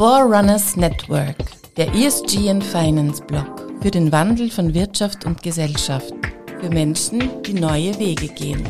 Forerunners 0.00 0.76
Network, 0.76 1.36
der 1.76 1.94
ESG 1.94 2.48
and 2.48 2.64
Finance 2.64 3.22
Blog 3.22 3.70
für 3.82 3.90
den 3.90 4.10
Wandel 4.10 4.50
von 4.50 4.72
Wirtschaft 4.72 5.26
und 5.26 5.42
Gesellschaft, 5.42 6.14
für 6.58 6.70
Menschen, 6.70 7.42
die 7.42 7.52
neue 7.52 7.98
Wege 7.98 8.28
gehen. 8.28 8.66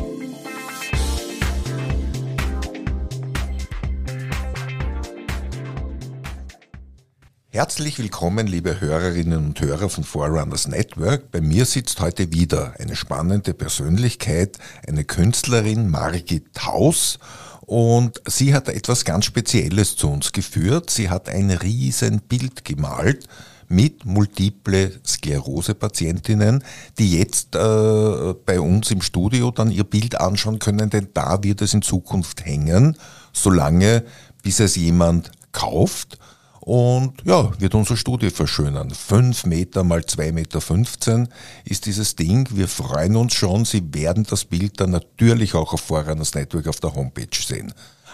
Herzlich 7.53 7.99
willkommen, 7.99 8.47
liebe 8.47 8.79
Hörerinnen 8.79 9.47
und 9.47 9.59
Hörer 9.59 9.89
von 9.89 10.05
Forerunners 10.05 10.69
Network. 10.69 11.31
Bei 11.31 11.41
mir 11.41 11.65
sitzt 11.65 11.99
heute 11.99 12.31
wieder 12.31 12.75
eine 12.79 12.95
spannende 12.95 13.53
Persönlichkeit, 13.53 14.57
eine 14.87 15.03
Künstlerin, 15.03 15.89
Margit 15.89 16.53
Taus. 16.53 17.19
Und 17.59 18.21
sie 18.25 18.53
hat 18.53 18.69
etwas 18.69 19.03
ganz 19.03 19.25
Spezielles 19.25 19.97
zu 19.97 20.09
uns 20.09 20.31
geführt. 20.31 20.89
Sie 20.91 21.09
hat 21.09 21.27
ein 21.27 21.51
riesen 21.51 22.21
Bild 22.21 22.63
gemalt 22.63 23.27
mit 23.67 24.05
multiple 24.05 24.93
Sklerose-Patientinnen, 25.05 26.63
die 26.99 27.17
jetzt 27.17 27.57
äh, 27.57 28.33
bei 28.45 28.61
uns 28.61 28.91
im 28.91 29.01
Studio 29.01 29.51
dann 29.51 29.71
ihr 29.71 29.83
Bild 29.83 30.21
anschauen 30.21 30.59
können, 30.59 30.89
denn 30.89 31.09
da 31.13 31.43
wird 31.43 31.61
es 31.61 31.73
in 31.73 31.81
Zukunft 31.81 32.45
hängen, 32.45 32.95
solange 33.33 34.05
bis 34.41 34.61
es 34.61 34.77
jemand 34.77 35.31
kauft 35.51 36.17
und 36.61 37.13
ja, 37.25 37.51
wird 37.59 37.75
unsere 37.75 37.97
Studie 37.97 38.29
verschönern. 38.29 38.91
Fünf 38.91 39.45
Meter 39.45 39.83
mal 39.83 40.05
zwei 40.05 40.31
Meter 40.31 40.61
fünfzehn 40.61 41.27
ist 41.65 41.87
dieses 41.87 42.15
Ding. 42.15 42.47
Wir 42.51 42.67
freuen 42.67 43.15
uns 43.15 43.33
schon. 43.33 43.65
Sie 43.65 43.93
werden 43.93 44.25
das 44.29 44.45
Bild 44.45 44.79
dann 44.79 44.91
natürlich 44.91 45.55
auch 45.55 45.73
auf 45.73 45.81
Forerunners 45.81 46.35
Network 46.35 46.67
auf 46.67 46.79
der 46.79 46.93
Homepage 46.93 47.35
sehen. 47.35 47.73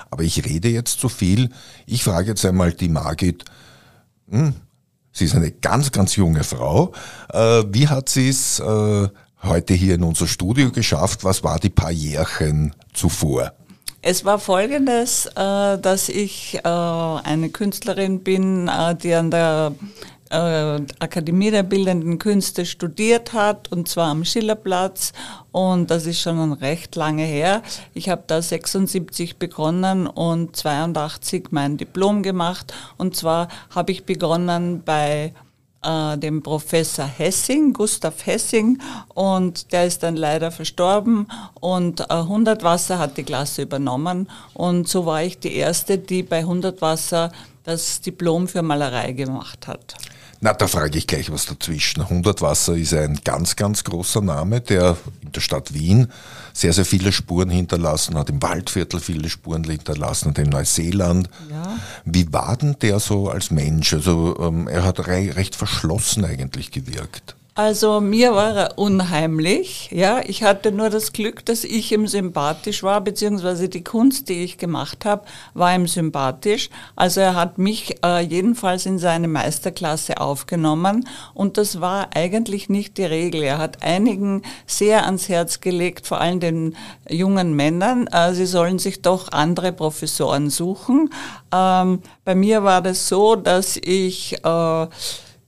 Aber 0.09 0.23
ich 0.23 0.45
rede 0.45 0.69
jetzt 0.69 0.99
zu 0.99 1.09
viel. 1.09 1.49
Ich 1.85 2.03
frage 2.03 2.29
jetzt 2.29 2.45
einmal 2.45 2.71
die 2.71 2.87
Margit. 2.87 3.43
Hm, 4.29 4.53
sie 5.11 5.25
ist 5.25 5.35
eine 5.35 5.51
ganz, 5.51 5.91
ganz 5.91 6.15
junge 6.15 6.45
Frau. 6.45 6.93
Äh, 7.33 7.63
wie 7.67 7.89
hat 7.89 8.07
sie 8.07 8.29
es 8.29 8.59
äh, 8.59 9.09
heute 9.43 9.73
hier 9.73 9.95
in 9.95 10.03
unser 10.03 10.27
Studio 10.27 10.71
geschafft? 10.71 11.25
Was 11.25 11.43
war 11.43 11.59
die 11.59 11.69
paar 11.69 11.91
Jährchen 11.91 12.73
zuvor? 12.93 13.51
Es 14.01 14.23
war 14.25 14.39
folgendes, 14.39 15.25
äh, 15.25 15.77
dass 15.79 16.07
ich 16.09 16.59
äh, 16.63 16.67
eine 16.67 17.49
Künstlerin 17.49 18.23
bin, 18.23 18.67
äh, 18.67 18.95
die 18.95 19.13
an 19.13 19.31
der 19.31 19.73
Akademie 20.29 21.51
der 21.51 21.63
Bildenden 21.63 22.19
Künste 22.19 22.65
studiert 22.65 23.31
hat, 23.31 23.71
und 23.71 23.87
zwar 23.87 24.09
am 24.09 24.25
Schillerplatz. 24.25 25.13
Und 25.53 25.89
das 25.89 26.05
ist 26.05 26.19
schon 26.19 26.51
recht 26.51 26.97
lange 26.97 27.23
her. 27.23 27.61
Ich 27.93 28.09
habe 28.09 28.25
da 28.27 28.41
76 28.41 29.37
begonnen 29.37 30.05
und 30.05 30.53
82 30.53 31.47
mein 31.51 31.77
Diplom 31.77 32.23
gemacht. 32.23 32.73
Und 32.97 33.15
zwar 33.15 33.47
habe 33.73 33.93
ich 33.93 34.03
begonnen 34.03 34.83
bei 34.83 35.33
äh, 35.87 36.17
dem 36.17 36.43
Professor 36.43 37.05
Hessing, 37.05 37.71
Gustav 37.73 38.25
Hessing, 38.25 38.79
und 39.13 39.71
der 39.71 39.85
ist 39.85 40.03
dann 40.03 40.17
leider 40.17 40.51
verstorben 40.51 41.27
und 41.59 42.01
äh, 42.01 42.13
100 42.13 42.63
Wasser 42.63 42.99
hat 42.99 43.17
die 43.17 43.23
Klasse 43.23 43.61
übernommen 43.61 44.29
und 44.53 44.87
so 44.87 45.05
war 45.05 45.23
ich 45.23 45.39
die 45.39 45.55
Erste, 45.55 45.97
die 45.97 46.23
bei 46.23 46.39
100 46.39 46.81
Wasser 46.81 47.31
das 47.63 48.01
Diplom 48.01 48.47
für 48.47 48.61
Malerei 48.61 49.13
gemacht 49.13 49.67
hat. 49.67 49.95
Na, 50.39 50.53
da 50.53 50.67
frage 50.67 50.97
ich 50.97 51.07
gleich 51.07 51.31
was 51.31 51.45
dazwischen. 51.45 52.01
100 52.01 52.41
Wasser 52.41 52.75
ist 52.75 52.93
ein 52.93 53.19
ganz, 53.23 53.55
ganz 53.55 53.83
großer 53.83 54.21
Name, 54.21 54.61
der 54.61 54.97
in 55.21 55.31
der 55.31 55.41
Stadt 55.41 55.73
Wien 55.73 56.11
sehr, 56.53 56.73
sehr 56.73 56.85
viele 56.85 57.11
Spuren 57.11 57.49
hinterlassen 57.49 58.17
hat, 58.17 58.29
im 58.29 58.41
Waldviertel 58.41 58.99
viele 58.99 59.29
Spuren 59.29 59.63
hinterlassen 59.63 60.29
hat, 60.29 60.37
in 60.39 60.49
Neuseeland. 60.49 61.29
Ja. 61.49 61.77
Wie 62.05 62.31
war 62.31 62.57
denn 62.57 62.75
der 62.81 62.99
so 62.99 63.29
als 63.29 63.49
Mensch? 63.51 63.93
Also 63.93 64.37
ähm, 64.39 64.67
er 64.67 64.83
hat 64.83 65.07
re 65.07 65.35
recht 65.35 65.55
verschlossen 65.55 66.25
eigentlich 66.25 66.71
gewirkt. 66.71 67.36
Also 67.57 68.01
mir 68.01 68.35
war 68.35 68.55
er 68.55 68.77
unheimlich. 68.77 69.89
Ja, 69.91 70.21
ich 70.23 70.43
hatte 70.43 70.71
nur 70.71 70.91
das 70.91 71.11
Glück, 71.11 71.43
dass 71.43 71.63
ich 71.63 71.91
ihm 71.91 72.05
sympathisch 72.05 72.83
war, 72.83 73.01
beziehungsweise 73.01 73.67
die 73.67 73.83
Kunst, 73.83 74.29
die 74.29 74.43
ich 74.43 74.59
gemacht 74.59 75.05
habe, 75.05 75.25
war 75.55 75.73
ihm 75.73 75.87
sympathisch. 75.87 76.69
Also 76.95 77.21
er 77.21 77.33
hat 77.33 77.57
mich 77.57 77.95
äh, 78.05 78.19
jedenfalls 78.19 78.85
in 78.85 78.99
seine 78.99 79.27
Meisterklasse 79.27 80.21
aufgenommen 80.21 81.09
und 81.33 81.57
das 81.57 81.81
war 81.81 82.09
eigentlich 82.13 82.69
nicht 82.69 82.99
die 82.99 83.05
Regel. 83.05 83.41
Er 83.41 83.57
hat 83.57 83.81
einigen 83.81 84.43
sehr 84.67 85.07
ans 85.07 85.27
Herz 85.27 85.59
gelegt, 85.59 86.05
vor 86.05 86.21
allem 86.21 86.39
den 86.39 86.75
jungen 87.09 87.55
Männern, 87.55 88.05
äh, 88.05 88.35
sie 88.35 88.45
sollen 88.45 88.77
sich 88.77 89.01
doch 89.01 89.31
andere 89.31 89.71
Professoren 89.71 90.51
suchen. 90.51 91.09
Ähm, 91.51 92.03
bei 92.23 92.35
mir 92.35 92.63
war 92.63 92.83
das 92.83 93.07
so, 93.07 93.35
dass 93.35 93.77
ich 93.77 94.35
äh, 94.45 94.87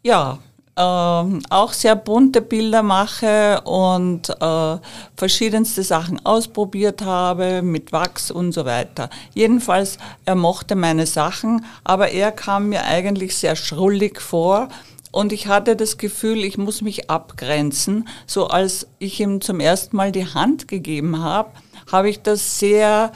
ja 0.01 0.39
äh, 0.79 0.81
auch 0.81 1.73
sehr 1.73 1.95
bunte 1.97 2.41
Bilder 2.41 2.83
mache 2.83 3.61
und 3.65 4.29
äh, 4.29 4.77
verschiedenste 5.17 5.83
Sachen 5.83 6.25
ausprobiert 6.25 7.01
habe 7.01 7.61
mit 7.61 7.91
Wachs 7.91 8.31
und 8.31 8.53
so 8.53 8.63
weiter. 8.63 9.09
Jedenfalls, 9.33 9.97
er 10.23 10.35
mochte 10.35 10.75
meine 10.75 11.05
Sachen, 11.05 11.65
aber 11.83 12.11
er 12.11 12.31
kam 12.31 12.69
mir 12.69 12.85
eigentlich 12.85 13.35
sehr 13.35 13.57
schrullig 13.57 14.21
vor. 14.21 14.69
Und 15.11 15.33
ich 15.33 15.47
hatte 15.47 15.75
das 15.75 15.97
Gefühl, 15.97 16.43
ich 16.43 16.57
muss 16.57 16.81
mich 16.81 17.09
abgrenzen. 17.09 18.07
So 18.27 18.47
als 18.47 18.87
ich 18.99 19.19
ihm 19.19 19.41
zum 19.41 19.59
ersten 19.59 19.97
Mal 19.97 20.11
die 20.11 20.27
Hand 20.27 20.67
gegeben 20.67 21.21
habe, 21.21 21.49
habe 21.91 22.09
ich 22.09 22.21
das 22.21 22.59
sehr 22.59 23.11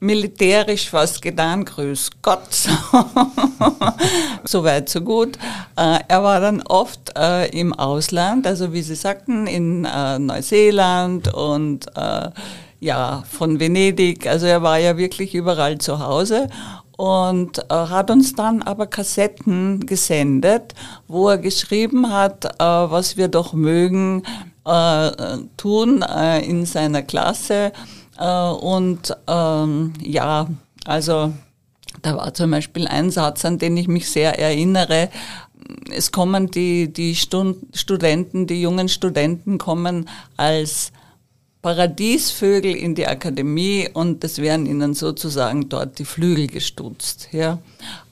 militärisch 0.00 0.90
fast 0.90 1.22
getan, 1.22 1.64
grüß 1.64 2.10
Gott. 2.22 2.52
so 4.44 4.62
weit, 4.62 4.88
so 4.88 5.00
gut. 5.00 5.36
Äh, 5.76 6.00
er 6.08 6.22
war 6.22 6.40
dann 6.40 6.62
oft 6.62 7.12
äh, 7.16 7.48
im 7.58 7.72
Ausland, 7.72 8.46
also 8.46 8.72
wie 8.72 8.82
Sie 8.82 8.94
sagten, 8.94 9.46
in 9.46 9.84
äh, 9.84 10.18
Neuseeland 10.18 11.32
und 11.32 11.86
ja, 12.78 13.24
von 13.30 13.58
Venedig. 13.58 14.26
Also 14.26 14.46
er 14.46 14.62
war 14.62 14.78
ja 14.78 14.98
wirklich 14.98 15.34
überall 15.34 15.78
zu 15.78 15.98
Hause 15.98 16.48
und 16.98 17.64
hat 17.70 18.10
uns 18.10 18.34
dann 18.34 18.60
aber 18.60 18.86
Kassetten 18.86 19.86
gesendet, 19.86 20.74
wo 21.08 21.30
er 21.30 21.38
geschrieben 21.38 22.12
hat, 22.12 22.44
was 22.58 23.16
wir 23.16 23.28
doch 23.28 23.54
mögen 23.54 24.22
tun 25.56 26.04
in 26.42 26.66
seiner 26.66 27.02
Klasse 27.02 27.72
äh, 28.18 28.50
und 28.50 29.16
ähm, 29.26 29.92
ja, 30.02 30.48
also 30.84 31.32
da 32.02 32.16
war 32.16 32.34
zum 32.34 32.50
Beispiel 32.50 32.86
ein 32.86 33.10
Satz, 33.10 33.44
an 33.44 33.58
den 33.58 33.76
ich 33.76 33.88
mich 33.88 34.08
sehr 34.08 34.38
erinnere. 34.38 35.08
Es 35.90 36.12
kommen 36.12 36.50
die, 36.50 36.92
die 36.92 37.14
Stund 37.14 37.56
Studenten, 37.74 38.46
die 38.46 38.60
jungen 38.60 38.88
Studenten 38.88 39.58
kommen 39.58 40.08
als 40.36 40.92
Paradiesvögel 41.62 42.76
in 42.76 42.94
die 42.94 43.08
Akademie 43.08 43.88
und 43.92 44.22
es 44.22 44.38
werden 44.38 44.66
ihnen 44.66 44.94
sozusagen 44.94 45.68
dort 45.68 45.98
die 45.98 46.04
Flügel 46.04 46.46
gestutzt. 46.46 47.30
Ja. 47.32 47.58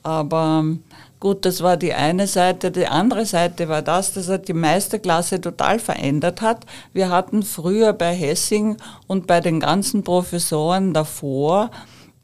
Aber 0.02 0.64
Gut, 1.24 1.46
das 1.46 1.62
war 1.62 1.78
die 1.78 1.94
eine 1.94 2.26
Seite. 2.26 2.70
Die 2.70 2.86
andere 2.86 3.24
Seite 3.24 3.66
war 3.70 3.80
das, 3.80 4.12
dass 4.12 4.28
er 4.28 4.36
die 4.36 4.52
Meisterklasse 4.52 5.40
total 5.40 5.78
verändert 5.78 6.42
hat. 6.42 6.66
Wir 6.92 7.08
hatten 7.08 7.42
früher 7.42 7.94
bei 7.94 8.14
Hessing 8.14 8.76
und 9.06 9.26
bei 9.26 9.40
den 9.40 9.58
ganzen 9.58 10.04
Professoren 10.04 10.92
davor, 10.92 11.70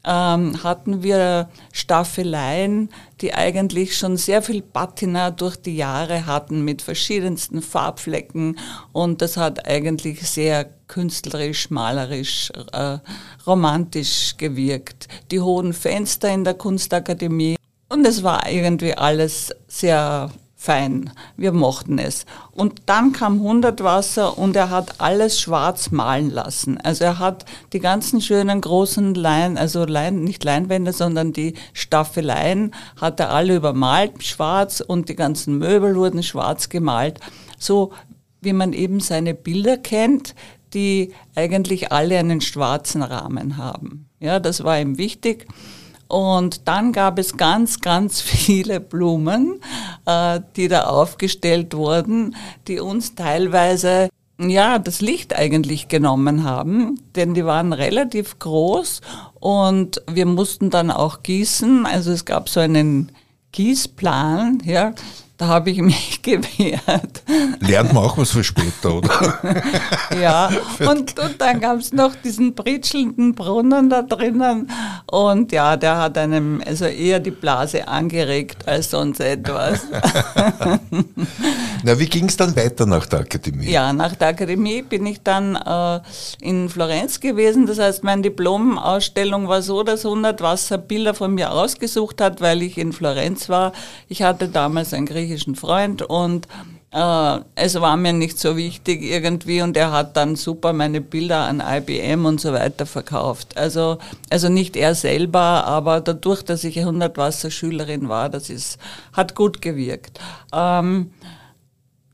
ähm, 0.05 0.63
hatten 0.63 1.01
wir 1.01 1.49
Staffeleien, 1.73 2.89
die 3.21 3.33
eigentlich 3.33 3.97
schon 3.97 4.17
sehr 4.17 4.43
viel 4.43 4.61
Patina 4.61 5.31
durch 5.31 5.55
die 5.55 5.77
Jahre 5.77 6.27
hatten 6.27 6.63
mit 6.63 6.83
verschiedensten 6.83 7.63
Farbflecken 7.63 8.59
und 8.91 9.23
das 9.23 9.35
hat 9.35 9.67
eigentlich 9.67 10.21
sehr 10.27 10.69
künstlerisch, 10.87 11.71
malerisch, 11.71 12.51
äh, 12.71 12.99
romantisch 13.47 14.35
gewirkt. 14.37 15.07
Die 15.31 15.39
hohen 15.39 15.73
Fenster 15.73 16.31
in 16.31 16.43
der 16.43 16.53
Kunstakademie 16.53 17.55
und 17.91 18.07
es 18.07 18.23
war 18.23 18.49
irgendwie 18.49 18.93
alles 18.93 19.53
sehr 19.67 20.31
fein. 20.55 21.09
Wir 21.35 21.51
mochten 21.51 21.97
es. 21.97 22.25
Und 22.51 22.83
dann 22.85 23.11
kam 23.11 23.41
Hundertwasser 23.41 24.37
und 24.37 24.55
er 24.55 24.69
hat 24.69 25.01
alles 25.01 25.41
schwarz 25.41 25.91
malen 25.91 26.29
lassen. 26.29 26.77
Also 26.77 27.03
er 27.03 27.19
hat 27.19 27.45
die 27.73 27.79
ganzen 27.79 28.21
schönen 28.21 28.61
großen 28.61 29.15
Lein, 29.15 29.57
also 29.57 29.85
Lein, 29.85 30.23
nicht 30.23 30.43
Leinwände, 30.43 30.93
sondern 30.93 31.33
die 31.33 31.55
Staffeleien 31.73 32.73
hat 32.95 33.19
er 33.19 33.31
alle 33.31 33.55
übermalt, 33.55 34.23
schwarz 34.23 34.81
und 34.81 35.09
die 35.09 35.15
ganzen 35.15 35.57
Möbel 35.57 35.95
wurden 35.95 36.23
schwarz 36.23 36.69
gemalt. 36.69 37.19
So 37.57 37.91
wie 38.39 38.53
man 38.53 38.71
eben 38.71 38.99
seine 38.99 39.33
Bilder 39.33 39.77
kennt, 39.77 40.35
die 40.73 41.13
eigentlich 41.35 41.91
alle 41.91 42.17
einen 42.17 42.39
schwarzen 42.39 43.01
Rahmen 43.01 43.57
haben. 43.57 44.07
Ja, 44.19 44.39
das 44.39 44.63
war 44.63 44.79
ihm 44.79 44.97
wichtig. 44.97 45.47
Und 46.11 46.67
dann 46.67 46.91
gab 46.91 47.17
es 47.19 47.37
ganz, 47.37 47.79
ganz 47.79 48.19
viele 48.21 48.81
Blumen, 48.81 49.61
äh, 50.05 50.41
die 50.57 50.67
da 50.67 50.83
aufgestellt 50.83 51.73
wurden, 51.73 52.35
die 52.67 52.81
uns 52.81 53.15
teilweise 53.15 54.09
ja, 54.37 54.79
das 54.79 55.01
Licht 55.01 55.35
eigentlich 55.35 55.87
genommen 55.87 56.43
haben, 56.43 56.99
denn 57.15 57.35
die 57.35 57.45
waren 57.45 57.73
relativ 57.73 58.39
groß 58.39 59.01
und 59.39 60.01
wir 60.11 60.25
mussten 60.25 60.71
dann 60.71 60.89
auch 60.89 61.21
gießen. 61.21 61.85
Also 61.85 62.11
es 62.11 62.25
gab 62.25 62.49
so 62.49 62.59
einen 62.59 63.11
Kiesplan, 63.53 64.61
ja, 64.65 64.93
da 65.41 65.47
habe 65.47 65.71
ich 65.71 65.79
mich 65.79 66.21
gewehrt. 66.21 67.23
Lernt 67.61 67.93
man 67.93 68.03
auch 68.03 68.15
was 68.15 68.29
für 68.29 68.43
später, 68.43 68.93
oder? 68.93 69.39
ja, 70.21 70.51
und, 70.87 71.19
und 71.19 71.35
dann 71.39 71.59
gab 71.59 71.79
es 71.79 71.91
noch 71.91 72.13
diesen 72.15 72.53
britschelnden 72.53 73.33
Brunnen 73.33 73.89
da 73.89 74.03
drinnen. 74.03 74.69
Und 75.07 75.51
ja, 75.51 75.77
der 75.77 75.97
hat 75.97 76.17
einem 76.19 76.61
also 76.63 76.85
eher 76.85 77.19
die 77.19 77.31
Blase 77.31 77.87
angeregt 77.87 78.67
als 78.67 78.91
sonst 78.91 79.19
etwas. 79.19 79.81
Na, 81.83 81.97
wie 81.97 82.05
ging 82.05 82.25
es 82.25 82.37
dann 82.37 82.55
weiter 82.55 82.85
nach 82.85 83.07
der 83.07 83.21
Akademie? 83.21 83.71
Ja, 83.71 83.91
nach 83.93 84.15
der 84.15 84.27
Akademie 84.27 84.83
bin 84.83 85.07
ich 85.07 85.23
dann 85.23 85.55
äh, 85.55 86.01
in 86.39 86.69
Florenz 86.69 87.19
gewesen. 87.19 87.65
Das 87.65 87.79
heißt, 87.79 88.03
meine 88.03 88.21
Diplomausstellung 88.21 89.47
war 89.47 89.63
so, 89.63 89.81
dass 89.81 90.05
100 90.05 90.39
Wasserbilder 90.41 91.15
von 91.15 91.33
mir 91.33 91.51
ausgesucht 91.51 92.21
hat, 92.21 92.41
weil 92.41 92.61
ich 92.61 92.77
in 92.77 92.93
Florenz 92.93 93.49
war. 93.49 93.71
Ich 94.07 94.21
hatte 94.21 94.47
damals 94.47 94.93
ein 94.93 95.07
griechisches 95.07 95.30
griechischen 95.31 95.55
Freund 95.55 96.01
und 96.01 96.47
äh, 96.91 97.39
es 97.55 97.79
war 97.79 97.95
mir 97.95 98.11
nicht 98.11 98.37
so 98.37 98.57
wichtig 98.57 99.01
irgendwie 99.01 99.61
und 99.61 99.77
er 99.77 99.91
hat 99.91 100.17
dann 100.17 100.35
super 100.35 100.73
meine 100.73 100.99
Bilder 100.99 101.45
an 101.45 101.63
IBM 101.65 102.25
und 102.25 102.41
so 102.41 102.51
weiter 102.51 102.85
verkauft. 102.85 103.55
Also, 103.57 103.97
also 104.29 104.49
nicht 104.49 104.75
er 104.75 104.93
selber, 104.93 105.65
aber 105.65 106.01
dadurch, 106.01 106.43
dass 106.43 106.65
ich 106.65 106.77
100 106.77 107.17
Wasserschülerin 107.17 108.09
war, 108.09 108.29
das 108.29 108.49
ist, 108.49 108.77
hat 109.13 109.35
gut 109.35 109.61
gewirkt. 109.61 110.19
Ähm, 110.53 111.11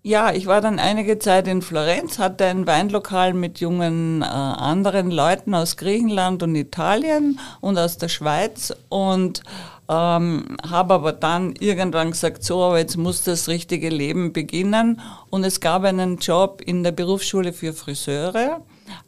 ja, 0.08 0.32
ich 0.32 0.48
war 0.48 0.62
dann 0.62 0.80
einige 0.80 1.20
Zeit 1.20 1.50
in 1.50 1.62
Florenz, 1.62 2.18
hatte 2.18 2.46
ein 2.46 2.66
Weinlokal 2.66 3.34
mit 3.34 3.60
jungen 3.60 4.22
äh, 4.22 4.26
anderen 4.26 5.12
Leuten 5.12 5.54
aus 5.54 5.76
Griechenland 5.76 6.42
und 6.44 6.56
Italien 6.56 7.40
und 7.60 7.78
aus 7.78 7.98
der 7.98 8.08
Schweiz 8.08 8.74
und 8.88 9.44
ähm, 9.90 10.56
habe 10.66 10.94
aber 10.94 11.12
dann 11.12 11.56
irgendwann 11.60 12.12
gesagt, 12.12 12.46
so, 12.46 12.64
aber 12.64 12.78
jetzt 12.78 12.96
muss 12.96 13.24
das 13.24 13.50
richtige 13.50 13.90
Leben 13.90 14.32
beginnen. 14.32 15.02
Und 15.30 15.44
es 15.44 15.60
gab 15.60 15.84
einen 15.84 16.18
Job 16.20 16.62
in 16.66 16.84
der 16.84 16.94
Berufsschule 16.94 17.52
für 17.52 17.74
Friseure 17.74 18.62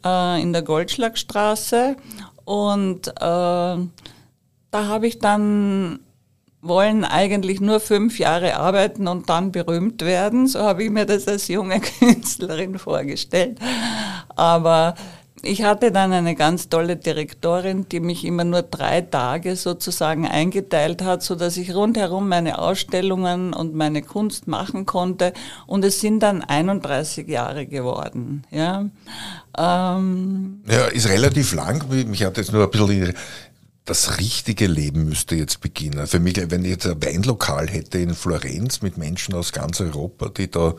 äh, 0.04 0.42
in 0.42 0.52
der 0.52 0.62
Goldschlagstraße. 0.62 1.96
Und 2.44 3.08
äh, 3.08 3.12
da 3.16 3.78
habe 4.72 5.06
ich 5.06 5.18
dann 5.18 6.00
wollen 6.62 7.04
eigentlich 7.04 7.60
nur 7.60 7.80
fünf 7.80 8.18
Jahre 8.18 8.56
arbeiten 8.56 9.08
und 9.08 9.28
dann 9.30 9.52
berühmt 9.52 10.02
werden. 10.02 10.46
So 10.46 10.60
habe 10.60 10.84
ich 10.84 10.90
mir 10.90 11.06
das 11.06 11.26
als 11.26 11.48
junge 11.48 11.80
Künstlerin 12.00 12.78
vorgestellt. 12.78 13.58
Aber 14.36 14.94
ich 15.42 15.62
hatte 15.62 15.90
dann 15.90 16.12
eine 16.12 16.34
ganz 16.34 16.68
tolle 16.68 16.96
Direktorin, 16.96 17.88
die 17.88 18.00
mich 18.00 18.24
immer 18.24 18.44
nur 18.44 18.62
drei 18.62 19.00
Tage 19.00 19.56
sozusagen 19.56 20.26
eingeteilt 20.26 21.02
hat, 21.02 21.22
so 21.22 21.34
dass 21.34 21.56
ich 21.56 21.74
rundherum 21.74 22.28
meine 22.28 22.58
Ausstellungen 22.58 23.54
und 23.54 23.74
meine 23.74 24.02
Kunst 24.02 24.48
machen 24.48 24.84
konnte. 24.84 25.32
Und 25.66 25.84
es 25.84 26.00
sind 26.00 26.22
dann 26.22 26.42
31 26.42 27.26
Jahre 27.26 27.66
geworden. 27.66 28.44
Ja, 28.50 28.84
ähm 29.56 30.60
ja 30.68 30.86
ist 30.86 31.08
relativ 31.08 31.54
lang. 31.54 31.84
Mich 31.88 32.22
hat 32.22 32.36
jetzt 32.36 32.52
nur 32.52 32.64
ein 32.64 32.70
bisschen 32.70 33.14
das 33.90 34.18
richtige 34.18 34.68
Leben 34.68 35.06
müsste 35.06 35.34
jetzt 35.34 35.60
beginnen. 35.60 36.06
Für 36.06 36.20
mich, 36.20 36.36
wenn 36.48 36.64
ich 36.64 36.70
jetzt 36.70 36.86
ein 36.86 37.02
Weinlokal 37.02 37.68
hätte 37.68 37.98
in 37.98 38.14
Florenz 38.14 38.82
mit 38.82 38.96
Menschen 38.96 39.34
aus 39.34 39.50
ganz 39.50 39.80
Europa, 39.80 40.28
die 40.28 40.48
da 40.48 40.74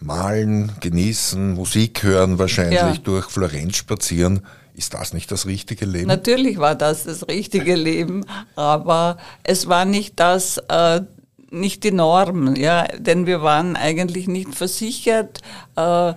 malen, 0.00 0.72
genießen, 0.80 1.54
Musik 1.54 2.02
hören, 2.02 2.40
wahrscheinlich 2.40 2.80
ja. 2.80 2.96
durch 2.96 3.26
Florenz 3.26 3.76
spazieren. 3.76 4.40
Ist 4.74 4.94
das 4.94 5.12
nicht 5.12 5.30
das 5.30 5.46
richtige 5.46 5.84
Leben? 5.84 6.08
Natürlich 6.08 6.58
war 6.58 6.74
das 6.74 7.04
das 7.04 7.28
richtige 7.28 7.76
Leben, 7.76 8.26
aber 8.56 9.18
es 9.44 9.68
war 9.68 9.84
nicht 9.84 10.18
das, 10.18 10.58
äh, 10.68 11.02
nicht 11.50 11.84
die 11.84 11.92
Norm, 11.92 12.56
ja, 12.56 12.88
denn 12.98 13.26
wir 13.26 13.42
waren 13.42 13.76
eigentlich 13.76 14.26
nicht 14.26 14.52
versichert. 14.56 15.40
Äh, 15.76 16.14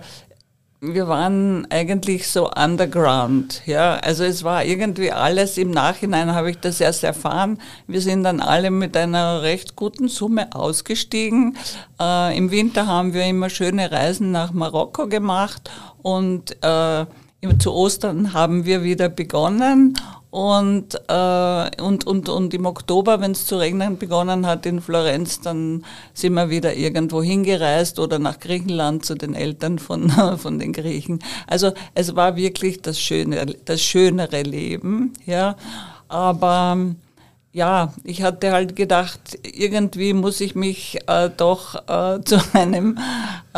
wir 0.80 1.08
waren 1.08 1.66
eigentlich 1.70 2.28
so 2.28 2.50
underground, 2.50 3.62
ja. 3.66 3.96
Also 3.96 4.22
es 4.22 4.44
war 4.44 4.64
irgendwie 4.64 5.10
alles, 5.10 5.58
im 5.58 5.70
Nachhinein 5.70 6.34
habe 6.34 6.50
ich 6.50 6.58
das 6.58 6.80
erst 6.80 7.02
erfahren. 7.02 7.60
Wir 7.88 8.00
sind 8.00 8.22
dann 8.22 8.40
alle 8.40 8.70
mit 8.70 8.96
einer 8.96 9.42
recht 9.42 9.74
guten 9.74 10.08
Summe 10.08 10.54
ausgestiegen. 10.54 11.56
Äh, 12.00 12.36
Im 12.36 12.52
Winter 12.52 12.86
haben 12.86 13.12
wir 13.12 13.24
immer 13.24 13.50
schöne 13.50 13.90
Reisen 13.90 14.30
nach 14.30 14.52
Marokko 14.52 15.08
gemacht 15.08 15.68
und 16.02 16.56
äh, 16.62 17.06
zu 17.58 17.72
Ostern 17.72 18.32
haben 18.32 18.64
wir 18.64 18.82
wieder 18.84 19.08
begonnen 19.08 19.94
und, 20.30 20.94
äh, 21.08 21.82
und, 21.82 22.06
und, 22.06 22.28
und 22.28 22.52
im 22.52 22.66
Oktober, 22.66 23.20
wenn 23.20 23.32
es 23.32 23.46
zu 23.46 23.56
regnen 23.56 23.96
begonnen 23.96 24.46
hat 24.46 24.66
in 24.66 24.82
Florenz, 24.82 25.40
dann 25.40 25.84
sind 26.12 26.34
wir 26.34 26.50
wieder 26.50 26.74
irgendwo 26.74 27.22
hingereist 27.22 27.98
oder 27.98 28.18
nach 28.18 28.38
Griechenland 28.38 29.06
zu 29.06 29.14
den 29.14 29.34
Eltern 29.34 29.78
von, 29.78 30.10
von 30.38 30.58
den 30.58 30.72
Griechen. 30.74 31.20
Also 31.46 31.72
es 31.94 32.14
war 32.14 32.36
wirklich 32.36 32.82
das, 32.82 33.00
schöne, 33.00 33.46
das 33.64 33.80
schönere 33.80 34.42
Leben. 34.42 35.14
Ja. 35.24 35.56
Aber 36.08 36.76
ja, 37.52 37.92
ich 38.04 38.22
hatte 38.22 38.52
halt 38.52 38.76
gedacht, 38.76 39.38
irgendwie 39.42 40.12
muss 40.12 40.40
ich 40.40 40.54
mich 40.54 40.98
äh, 41.06 41.30
doch 41.34 41.74
äh, 41.88 42.20
zu 42.24 42.38
einem 42.52 42.98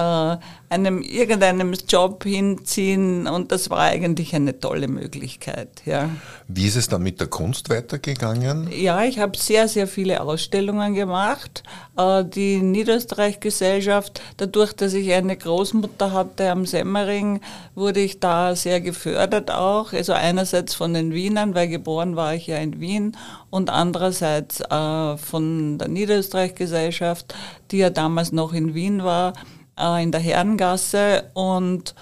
äh, 0.00 0.36
einem 0.70 1.02
irgendeinem 1.02 1.74
Job 1.88 2.22
hinziehen 2.22 3.26
und 3.26 3.50
das 3.50 3.70
war 3.70 3.80
eigentlich 3.80 4.34
eine 4.36 4.58
tolle 4.60 4.86
Möglichkeit. 4.86 5.82
Ja. 5.84 6.10
Wie 6.46 6.66
ist 6.66 6.76
es 6.76 6.86
dann 6.88 7.02
mit 7.02 7.18
der 7.18 7.26
Kunst 7.26 7.70
weitergegangen? 7.70 8.70
Ja, 8.70 9.02
ich 9.02 9.18
habe 9.18 9.36
sehr, 9.36 9.66
sehr 9.66 9.88
viele 9.88 10.20
Ausstellungen 10.20 10.94
gemacht. 10.94 11.64
Äh, 11.96 12.24
die 12.24 12.62
Niederösterreich-Gesellschaft, 12.62 14.22
dadurch, 14.36 14.72
dass 14.72 14.94
ich 14.94 15.12
eine 15.12 15.36
Großmutter 15.36 16.12
hatte 16.12 16.50
am 16.50 16.66
Semmering, 16.66 17.40
wurde 17.74 17.98
ich 17.98 18.20
da 18.20 18.54
sehr 18.54 18.80
gefördert 18.80 19.50
auch. 19.50 19.92
Also 19.92 20.12
einerseits 20.12 20.74
von 20.74 20.94
den 20.94 21.12
Wienern, 21.12 21.56
weil 21.56 21.66
geboren 21.66 22.14
war 22.14 22.34
ich 22.34 22.46
ja 22.46 22.58
in 22.58 22.80
Wien 22.80 23.16
und 23.50 23.70
andererseits 23.70 24.60
äh, 24.60 25.16
von 25.16 25.78
der 25.78 25.88
Niederösterreich-Gesellschaft, 25.88 27.34
die 27.72 27.78
ja 27.78 27.90
damals 27.90 28.30
noch 28.30 28.52
in 28.52 28.74
Wien 28.74 29.02
war 29.02 29.32
äh, 29.80 30.02
in 30.02 30.12
der 30.12 30.20
Herrengasse 30.20 31.30
und 31.34 31.94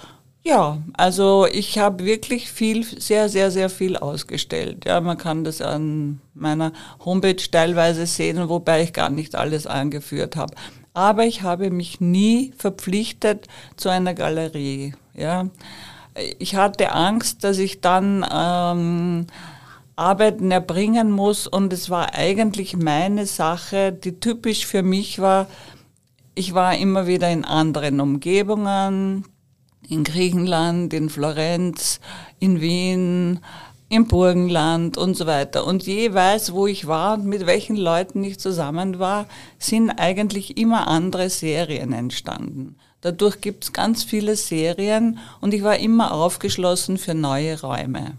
ja, 0.43 0.79
also 0.95 1.47
ich 1.51 1.79
habe 1.79 2.05
wirklich 2.05 2.51
viel, 2.51 2.83
sehr, 2.83 3.29
sehr, 3.29 3.51
sehr 3.51 3.69
viel 3.69 3.97
ausgestellt. 3.97 4.87
Ja, 4.87 5.01
man 5.01 5.19
kann 5.19 5.45
das 5.45 5.61
an 5.61 6.20
meiner 6.32 6.73
Homepage 7.05 7.37
teilweise 7.37 8.06
sehen, 8.06 8.49
wobei 8.49 8.82
ich 8.82 8.93
gar 8.94 9.11
nicht 9.11 9.35
alles 9.35 9.67
angeführt 9.67 10.37
habe. 10.37 10.55
Aber 10.94 11.27
ich 11.27 11.43
habe 11.43 11.70
mich 11.70 12.01
nie 12.01 12.55
verpflichtet 12.56 13.47
zu 13.77 13.91
einer 13.91 14.15
Galerie. 14.15 14.94
Ja, 15.15 15.51
ich 16.39 16.56
hatte 16.56 16.93
Angst, 16.93 17.44
dass 17.44 17.58
ich 17.58 17.81
dann 17.81 18.25
ähm, 18.32 19.27
Arbeiten 19.97 20.51
erbringen 20.51 21.11
muss 21.11 21.47
und 21.47 21.73
es 21.73 21.91
war 21.91 22.15
eigentlich 22.15 22.77
meine 22.77 23.27
Sache, 23.27 23.93
die 23.93 24.19
typisch 24.19 24.65
für 24.65 24.82
mich 24.82 25.19
war, 25.19 25.47
ich 26.39 26.55
war 26.55 26.77
immer 26.77 27.09
wieder 27.09 27.29
in 27.31 27.45
anderen 27.45 28.01
Umgebungen, 28.01 29.25
in 29.89 30.05
Griechenland, 30.05 30.95
in 30.95 31.11
Florenz, 31.11 31.99
in 32.39 32.61
Wien, 32.61 33.41
im 33.89 34.07
Burgenland 34.07 34.97
und 34.97 35.17
so 35.17 35.27
weiter. 35.27 35.67
Und 35.67 35.85
jeweils, 35.85 36.53
wo 36.53 36.69
ich 36.69 36.87
war 36.87 37.15
und 37.15 37.27
mit 37.27 37.47
welchen 37.47 37.75
Leuten 37.75 38.23
ich 38.23 38.39
zusammen 38.39 39.01
war, 39.01 39.27
sind 39.59 39.91
eigentlich 39.91 40.57
immer 40.57 40.87
andere 40.87 41.29
Serien 41.29 41.93
entstanden. 41.93 42.77
Dadurch 43.01 43.41
gibt 43.41 43.65
es 43.65 43.73
ganz 43.73 44.05
viele 44.05 44.37
Serien 44.37 45.19
und 45.41 45.55
ich 45.55 45.65
war 45.65 45.79
immer 45.79 46.13
aufgeschlossen 46.13 46.99
für 46.99 47.15
neue 47.15 47.61
Räume. 47.61 48.13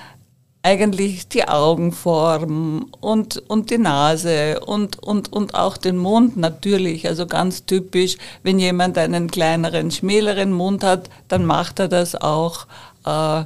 eigentlich 0.67 1.29
die 1.29 1.47
Augenform 1.47 2.91
und, 3.01 3.39
und 3.49 3.71
die 3.71 3.79
Nase 3.79 4.59
und, 4.59 5.01
und, 5.01 5.33
und 5.33 5.55
auch 5.55 5.77
den 5.77 5.97
Mund 5.97 6.37
natürlich. 6.37 7.07
Also 7.07 7.27
ganz 7.27 7.67
typisch, 7.67 8.17
wenn 8.43 8.59
jemand 8.59 8.99
einen 8.99 9.31
kleineren, 9.31 9.93
schmäleren 9.93 10.53
Mund 10.53 10.83
hat, 10.83 11.09
dann 11.29 11.47
macht 11.47 11.79
er 11.79 11.87
das 11.87 12.17
auch 12.17 12.67
äh, 13.07 13.43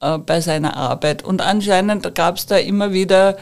äh, 0.00 0.18
bei 0.18 0.40
seiner 0.40 0.76
Arbeit. 0.76 1.22
Und 1.22 1.40
anscheinend 1.40 2.12
gab 2.16 2.36
es 2.36 2.46
da 2.46 2.56
immer 2.56 2.92
wieder 2.92 3.36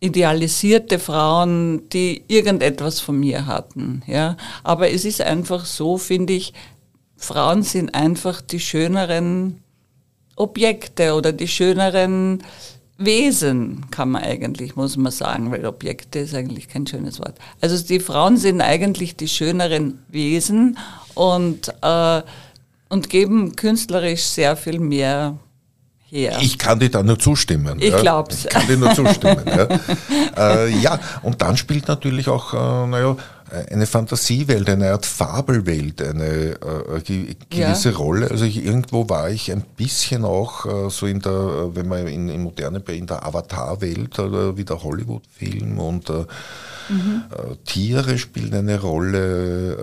idealisierte 0.00 0.98
Frauen, 0.98 1.88
die 1.88 2.24
irgendetwas 2.28 3.00
von 3.00 3.18
mir 3.18 3.46
hatten. 3.46 4.02
Ja? 4.06 4.36
Aber 4.64 4.90
es 4.90 5.06
ist 5.06 5.22
einfach 5.22 5.64
so, 5.64 5.96
finde 5.96 6.34
ich, 6.34 6.52
Frauen 7.16 7.62
sind 7.62 7.94
einfach 7.94 8.42
die 8.42 8.60
schöneren 8.60 9.62
Objekte 10.36 11.14
oder 11.14 11.32
die 11.32 11.48
schöneren 11.48 12.42
Wesen, 12.98 13.86
kann 13.90 14.10
man 14.10 14.22
eigentlich, 14.22 14.76
muss 14.76 14.96
man 14.96 15.10
sagen, 15.10 15.50
weil 15.50 15.64
Objekte 15.64 16.18
ist 16.18 16.34
eigentlich 16.34 16.68
kein 16.68 16.86
schönes 16.86 17.18
Wort. 17.18 17.34
Also 17.60 17.82
die 17.82 17.98
Frauen 17.98 18.36
sind 18.36 18.60
eigentlich 18.60 19.16
die 19.16 19.28
schöneren 19.28 20.00
Wesen 20.08 20.76
und, 21.14 21.72
äh, 21.80 22.22
und 22.90 23.08
geben 23.08 23.56
künstlerisch 23.56 24.22
sehr 24.24 24.54
viel 24.54 24.78
mehr 24.80 25.38
her. 26.10 26.38
Ich 26.40 26.58
kann 26.58 26.78
dir 26.78 26.90
da 26.90 27.02
nur 27.02 27.18
zustimmen. 27.18 27.78
Ich 27.80 27.90
ja. 27.90 28.00
glaub's. 28.00 28.44
Ich 28.44 28.50
kann 28.50 28.66
dir 28.66 28.76
nur 28.76 28.94
zustimmen. 28.94 29.44
ja. 29.46 29.68
Äh, 30.36 30.70
ja, 30.78 30.98
und 31.22 31.42
dann 31.42 31.56
spielt 31.56 31.88
natürlich 31.88 32.28
auch, 32.28 32.54
äh, 32.54 32.86
naja, 32.86 33.16
eine 33.70 33.86
Fantasiewelt, 33.86 34.68
eine 34.68 34.92
Art 34.92 35.06
Fabelwelt, 35.06 36.00
eine 36.02 36.24
äh, 36.24 37.36
gewisse 37.48 37.90
ja. 37.90 37.96
Rolle. 37.96 38.30
Also 38.30 38.44
ich, 38.44 38.64
irgendwo 38.64 39.08
war 39.08 39.30
ich 39.30 39.50
ein 39.50 39.62
bisschen 39.76 40.24
auch 40.24 40.66
äh, 40.66 40.90
so 40.90 41.06
in 41.06 41.20
der, 41.20 41.74
wenn 41.74 41.88
man 41.88 42.06
in, 42.06 42.28
in 42.28 42.42
moderne, 42.42 42.82
in 42.88 43.06
der 43.06 43.26
Avatar-Welt 43.26 44.18
oder 44.18 44.56
wie 44.56 44.64
der 44.64 44.82
Hollywood-Film 44.82 45.78
und 45.78 46.10
äh, 46.10 46.24
mhm. 46.88 47.22
Äh, 47.30 47.56
Tiere 47.64 48.18
spielen 48.18 48.54
eine 48.54 48.80
Rolle. 48.80 49.76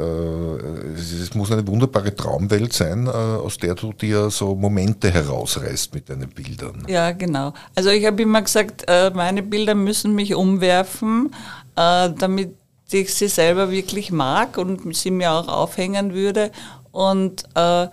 Äh, 0.96 1.00
es 1.00 1.34
muss 1.34 1.52
eine 1.52 1.68
wunderbare 1.68 2.16
Traumwelt 2.16 2.74
sein, 2.74 3.08
äh, 3.08 3.10
aus 3.10 3.58
der 3.58 3.76
du 3.76 3.94
dir 3.94 4.30
so 4.30 4.56
Momente 4.56 5.12
herausreißt 5.12 5.94
mit 5.94 6.10
deinen 6.10 6.30
Bildern. 6.30 6.84
Ja, 6.88 7.12
genau. 7.12 7.54
Also 7.76 7.90
ich 7.90 8.06
habe 8.06 8.22
immer 8.22 8.42
gesagt, 8.42 8.86
meine 8.88 9.44
Bilder 9.44 9.76
müssen 9.76 10.16
mich 10.16 10.36
umwerfen, 10.36 11.34
damit 11.76 12.56
ich 12.92 13.14
sie 13.14 13.28
selber 13.28 13.72
wirklich 13.72 14.12
mag 14.12 14.58
und 14.58 14.96
sie 14.96 15.12
mir 15.12 15.32
auch 15.32 15.48
aufhängen 15.48 16.14
würde. 16.14 16.52
Und 16.92 17.44
äh, 17.56 17.88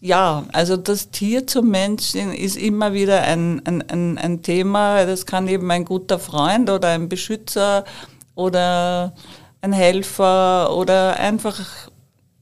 ja, 0.00 0.44
also 0.52 0.76
das 0.76 1.10
Tier 1.10 1.46
zum 1.46 1.70
Menschen 1.70 2.32
ist 2.32 2.56
immer 2.56 2.92
wieder 2.92 3.22
ein, 3.22 3.64
ein, 3.66 3.82
ein, 3.88 4.18
ein 4.18 4.42
Thema. 4.42 5.04
Das 5.04 5.26
kann 5.26 5.46
eben 5.46 5.70
ein 5.70 5.84
guter 5.84 6.18
Freund 6.18 6.70
oder 6.70 6.88
ein 6.88 7.08
Beschützer 7.08 7.84
oder 8.34 9.12
ein 9.60 9.72
Helfer 9.72 10.74
oder 10.74 11.16
einfach 11.18 11.60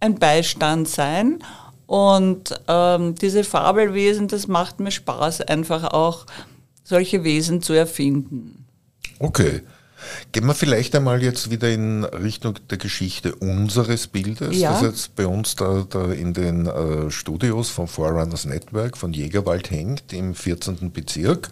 ein 0.00 0.14
Beistand 0.14 0.88
sein. 0.88 1.40
Und 1.86 2.54
ähm, 2.68 3.14
diese 3.16 3.44
Fabelwesen, 3.44 4.28
das 4.28 4.46
macht 4.46 4.78
mir 4.78 4.90
Spaß, 4.90 5.40
einfach 5.42 5.84
auch 5.92 6.26
solche 6.84 7.24
Wesen 7.24 7.60
zu 7.62 7.72
erfinden. 7.72 8.66
Okay. 9.18 9.62
Gehen 10.32 10.46
wir 10.46 10.54
vielleicht 10.54 10.94
einmal 10.94 11.22
jetzt 11.22 11.50
wieder 11.50 11.70
in 11.70 12.04
Richtung 12.04 12.54
der 12.70 12.78
Geschichte 12.78 13.34
unseres 13.34 14.06
Bildes, 14.06 14.56
ja. 14.56 14.72
das 14.72 14.82
jetzt 14.82 15.16
bei 15.16 15.26
uns 15.26 15.56
da, 15.56 15.86
da 15.88 16.12
in 16.12 16.34
den 16.34 16.66
äh, 16.66 17.10
Studios 17.10 17.70
vom 17.70 17.88
Forerunners 17.88 18.44
Network 18.44 18.96
von 18.96 19.12
Jägerwald 19.12 19.70
hängt, 19.70 20.12
im 20.12 20.34
14. 20.34 20.92
Bezirk. 20.92 21.50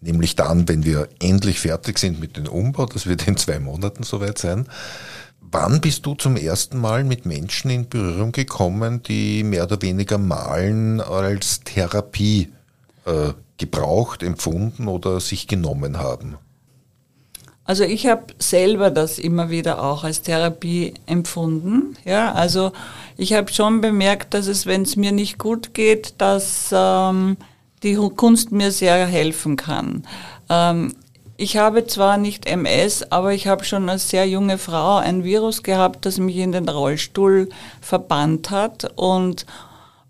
Nämlich 0.00 0.34
dann, 0.36 0.68
wenn 0.68 0.84
wir 0.84 1.08
endlich 1.20 1.60
fertig 1.60 1.98
sind 1.98 2.20
mit 2.20 2.36
dem 2.36 2.46
Umbau, 2.46 2.86
das 2.86 3.06
wird 3.06 3.26
in 3.28 3.36
zwei 3.36 3.58
Monaten 3.58 4.02
soweit 4.02 4.38
sein. 4.38 4.66
Wann 5.40 5.80
bist 5.80 6.06
du 6.06 6.14
zum 6.14 6.36
ersten 6.36 6.78
Mal 6.78 7.04
mit 7.04 7.26
Menschen 7.26 7.70
in 7.70 7.88
Berührung 7.88 8.32
gekommen, 8.32 9.02
die 9.02 9.42
mehr 9.42 9.64
oder 9.64 9.82
weniger 9.82 10.16
Malen 10.16 11.00
als 11.00 11.60
Therapie 11.60 12.52
äh, 13.04 13.32
gebraucht, 13.58 14.22
empfunden 14.22 14.86
oder 14.86 15.18
sich 15.20 15.48
genommen 15.48 15.98
haben? 15.98 16.36
Also 17.64 17.84
ich 17.84 18.06
habe 18.06 18.24
selber 18.38 18.90
das 18.90 19.18
immer 19.18 19.50
wieder 19.50 19.82
auch 19.82 20.02
als 20.02 20.22
Therapie 20.22 20.94
empfunden. 21.06 21.96
Ja, 22.04 22.32
also 22.32 22.72
ich 23.16 23.32
habe 23.32 23.52
schon 23.52 23.80
bemerkt, 23.80 24.34
dass 24.34 24.46
es, 24.46 24.66
wenn 24.66 24.82
es 24.82 24.96
mir 24.96 25.12
nicht 25.12 25.38
gut 25.38 25.74
geht, 25.74 26.14
dass 26.18 26.70
ähm, 26.72 27.36
die 27.82 27.94
Kunst 27.94 28.50
mir 28.50 28.72
sehr 28.72 29.06
helfen 29.06 29.56
kann. 29.56 30.04
Ähm, 30.48 30.94
ich 31.36 31.56
habe 31.56 31.86
zwar 31.86 32.18
nicht 32.18 32.44
MS, 32.44 33.10
aber 33.10 33.32
ich 33.32 33.46
habe 33.46 33.64
schon 33.64 33.88
als 33.88 34.10
sehr 34.10 34.28
junge 34.28 34.58
Frau 34.58 34.96
ein 34.96 35.24
Virus 35.24 35.62
gehabt, 35.62 36.04
das 36.04 36.18
mich 36.18 36.36
in 36.36 36.52
den 36.52 36.68
Rollstuhl 36.68 37.48
verbannt 37.80 38.50
hat 38.50 38.92
und 38.96 39.46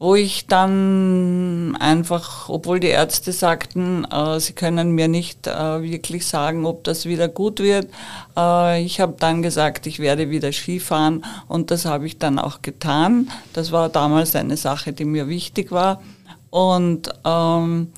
wo 0.01 0.15
ich 0.15 0.47
dann 0.47 1.77
einfach, 1.79 2.49
obwohl 2.49 2.81
die 2.81 2.89
Ärzte 2.89 3.33
sagten, 3.33 4.07
äh, 4.11 4.41
sie 4.41 4.55
können 4.55 4.93
mir 4.93 5.09
nicht 5.09 5.47
äh, 5.47 5.83
wirklich 5.83 6.27
sagen, 6.27 6.65
ob 6.65 6.85
das 6.85 7.05
wieder 7.05 7.29
gut 7.29 7.61
wird, 7.61 7.89
äh, 8.35 8.83
ich 8.83 8.99
habe 8.99 9.17
dann 9.19 9.43
gesagt, 9.43 9.87
ich 9.87 9.99
werde 9.99 10.31
wieder 10.31 10.53
Skifahren 10.53 11.23
und 11.49 11.71
das 11.71 11.85
habe 11.85 12.07
ich 12.07 12.19
dann 12.19 12.39
auch 12.39 12.63
getan. 12.63 13.29
Das 13.53 13.73
war 13.73 13.91
damals 13.91 14.35
eine 14.35 14.57
Sache, 14.57 14.95
die 14.95 15.05
mir 15.05 15.29
wichtig 15.29 15.71
war. 15.71 16.01
Und 16.49 17.11
ähm, 17.27 17.93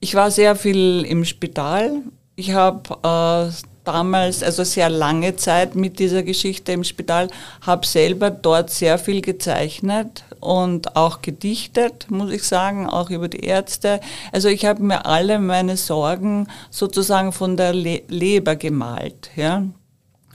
ich 0.00 0.16
war 0.16 0.32
sehr 0.32 0.56
viel 0.56 1.04
im 1.08 1.24
Spital. 1.24 2.02
Ich 2.34 2.50
habe 2.50 3.52
äh, 3.52 3.71
damals, 3.84 4.42
also 4.42 4.64
sehr 4.64 4.88
lange 4.88 5.36
Zeit 5.36 5.74
mit 5.74 5.98
dieser 5.98 6.22
Geschichte 6.22 6.72
im 6.72 6.84
Spital, 6.84 7.28
habe 7.60 7.86
selber 7.86 8.30
dort 8.30 8.70
sehr 8.70 8.98
viel 8.98 9.20
gezeichnet 9.20 10.24
und 10.40 10.96
auch 10.96 11.22
gedichtet, 11.22 12.06
muss 12.08 12.32
ich 12.32 12.42
sagen, 12.42 12.88
auch 12.88 13.10
über 13.10 13.28
die 13.28 13.44
Ärzte. 13.44 14.00
Also 14.32 14.48
ich 14.48 14.64
habe 14.64 14.82
mir 14.82 15.06
alle 15.06 15.38
meine 15.38 15.76
Sorgen 15.76 16.48
sozusagen 16.70 17.32
von 17.32 17.56
der 17.56 17.72
Le 17.72 18.02
Leber 18.08 18.56
gemalt, 18.56 19.30
ja, 19.36 19.64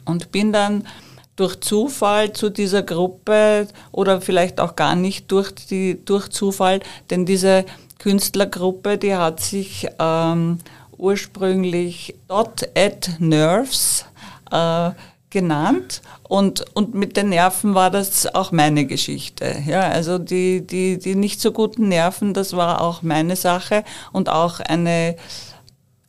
und 0.05 0.31
bin 0.31 0.53
dann 0.53 0.87
durch 1.35 1.59
Zufall 1.59 2.33
zu 2.33 2.49
dieser 2.49 2.83
Gruppe 2.83 3.67
oder 3.91 4.21
vielleicht 4.21 4.59
auch 4.59 4.75
gar 4.75 4.95
nicht 4.95 5.31
durch, 5.31 5.51
die, 5.53 6.03
durch 6.03 6.29
Zufall, 6.29 6.79
denn 7.09 7.25
diese 7.25 7.65
Künstlergruppe, 7.99 8.97
die 8.97 9.15
hat 9.15 9.39
sich 9.39 9.87
ähm, 9.99 10.59
ursprünglich 10.97 12.15
Dot 12.27 12.69
at 12.75 13.11
Nerves 13.19 14.05
äh, 14.51 14.91
genannt 15.29 16.01
und, 16.23 16.65
und 16.73 16.93
mit 16.93 17.17
den 17.17 17.29
Nerven 17.29 17.73
war 17.73 17.91
das 17.91 18.33
auch 18.33 18.51
meine 18.51 18.85
Geschichte. 18.85 19.63
Ja, 19.65 19.81
also 19.81 20.17
die, 20.17 20.65
die, 20.65 20.97
die 20.97 21.15
nicht 21.15 21.41
so 21.41 21.51
guten 21.51 21.89
Nerven, 21.89 22.33
das 22.33 22.55
war 22.55 22.81
auch 22.81 23.01
meine 23.01 23.35
Sache 23.35 23.83
und 24.11 24.29
auch 24.29 24.59
eine, 24.59 25.15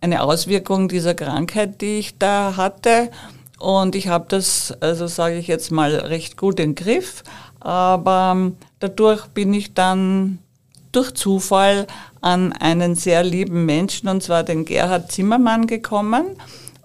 eine 0.00 0.23
Auswirkung 0.23 0.88
dieser 0.88 1.14
Krankheit, 1.14 1.80
die 1.80 1.99
ich 1.99 2.18
da 2.18 2.57
hatte. 2.57 3.11
Und 3.59 3.97
ich 3.97 4.09
habe 4.09 4.26
das, 4.28 4.73
also 4.80 5.09
sage 5.09 5.37
ich 5.37 5.49
jetzt 5.49 5.73
mal, 5.73 5.95
recht 5.95 6.37
gut 6.37 6.61
im 6.61 6.75
Griff. 6.75 7.25
Aber 7.61 8.52
dadurch 8.78 9.26
bin 9.26 9.52
ich 9.52 9.75
dann 9.75 10.38
durch 10.92 11.12
Zufall 11.14 11.87
an 12.21 12.53
einen 12.53 12.95
sehr 12.95 13.23
lieben 13.23 13.67
Menschen, 13.67 14.09
und 14.09 14.23
zwar 14.23 14.43
den 14.43 14.65
Gerhard 14.65 15.13
Zimmermann, 15.13 15.67
gekommen. 15.67 16.37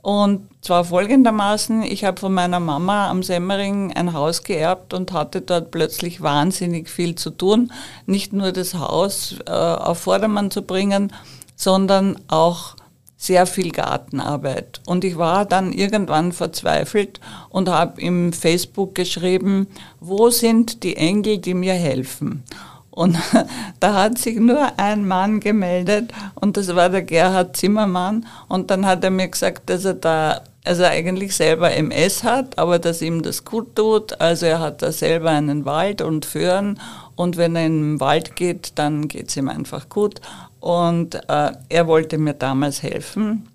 Und 0.02 0.50
zwar 0.62 0.84
folgendermaßen, 0.84 1.84
ich 1.84 2.04
habe 2.04 2.20
von 2.20 2.34
meiner 2.34 2.60
Mama 2.60 3.10
am 3.10 3.24
Semmering 3.24 3.94
ein 3.94 4.12
Haus 4.12 4.44
geerbt 4.44 4.94
und 4.94 5.14
hatte 5.14 5.40
dort 5.40 5.72
plötzlich 5.72 6.22
wahnsinnig 6.22 6.90
viel 6.90 7.16
zu 7.16 7.30
tun. 7.30 7.72
Nicht 8.06 8.34
nur 8.34 8.52
das 8.52 8.74
Haus 8.74 9.38
äh, 9.46 9.52
auf 9.52 10.00
Vordermann 10.00 10.52
zu 10.52 10.62
bringen, 10.62 11.14
sondern 11.56 12.20
auch 12.28 12.76
sehr 13.16 13.46
viel 13.46 13.72
Gartenarbeit. 13.72 14.82
Und 14.86 15.06
ich 15.06 15.18
war 15.18 15.46
dann 15.46 15.72
irgendwann 15.72 16.34
verzweifelt 16.34 17.22
und 17.50 17.70
habe 17.70 18.02
im 18.02 18.34
Facebook 18.34 18.96
geschrieben, 18.96 19.68
wo 20.02 20.30
sind 20.30 20.84
die 20.84 20.98
Engel, 20.98 21.38
die 21.38 21.54
mir 21.54 21.76
helfen? 21.76 22.44
Und 22.94 23.18
da 23.80 23.94
hat 23.96 24.20
sich 24.20 24.38
nur 24.38 24.78
ein 24.78 25.08
Mann 25.08 25.40
gemeldet 25.40 26.12
und 26.36 26.58
das 26.58 26.76
war 26.76 26.90
der 26.90 27.02
Gerhard 27.02 27.58
Zimmermann. 27.58 28.28
Und 28.48 28.70
dann 28.70 28.86
hat 28.86 29.04
er 29.04 29.10
mir 29.10 29.28
gesagt, 29.28 29.70
dass 29.70 29.84
er 29.84 29.96
da 29.96 30.42
also 30.64 30.84
eigentlich 30.84 31.36
selber 31.36 31.72
MS 31.74 32.24
hat, 32.24 32.58
aber 32.58 32.78
dass 32.80 33.02
ihm 33.02 33.24
das 33.24 33.44
gut 33.44 33.76
tut. 33.76 34.22
Also 34.22 34.46
er 34.46 34.60
hat 34.60 34.82
da 34.84 34.92
selber 34.92 35.32
einen 35.32 35.66
Wald 35.66 36.02
und 36.02 36.26
Föhren 36.26 36.80
und 37.16 37.36
wenn 37.36 37.56
er 37.56 37.66
in 37.66 37.82
den 37.82 38.00
Wald 38.00 38.36
geht, 38.36 38.74
dann 38.76 39.08
geht 39.08 39.30
es 39.30 39.38
ihm 39.38 39.50
einfach 39.50 39.90
gut. 39.90 40.22
Und 40.60 41.16
äh, 41.30 41.52
er 41.70 41.88
wollte 41.88 42.18
mir 42.20 42.36
damals 42.36 42.84
helfen 42.84 43.50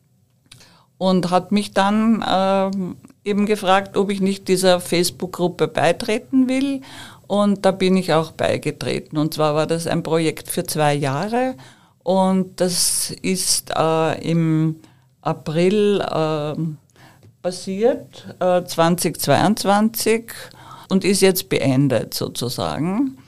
und 0.98 1.30
hat 1.30 1.52
mich 1.52 1.72
dann 1.72 2.22
äh, 2.22 3.28
eben 3.28 3.46
gefragt, 3.46 3.96
ob 3.96 4.10
ich 4.10 4.20
nicht 4.20 4.48
dieser 4.48 4.80
Facebook-Gruppe 4.80 5.68
beitreten 5.68 6.48
will. 6.48 6.82
Und 7.28 7.64
da 7.64 7.70
bin 7.70 7.96
ich 7.96 8.12
auch 8.14 8.32
beigetreten. 8.32 9.18
Und 9.18 9.34
zwar 9.34 9.54
war 9.54 9.66
das 9.66 9.86
ein 9.86 10.02
Projekt 10.02 10.48
für 10.48 10.64
zwei 10.64 10.94
Jahre. 10.94 11.54
Und 12.02 12.60
das 12.60 13.10
ist 13.22 13.70
äh, 13.76 14.28
im 14.28 14.76
April 15.20 16.00
äh, 16.00 16.54
passiert, 17.42 18.34
äh, 18.40 18.64
2022, 18.64 20.24
und 20.88 21.04
ist 21.04 21.20
jetzt 21.20 21.50
beendet 21.50 22.14
sozusagen, 22.14 23.18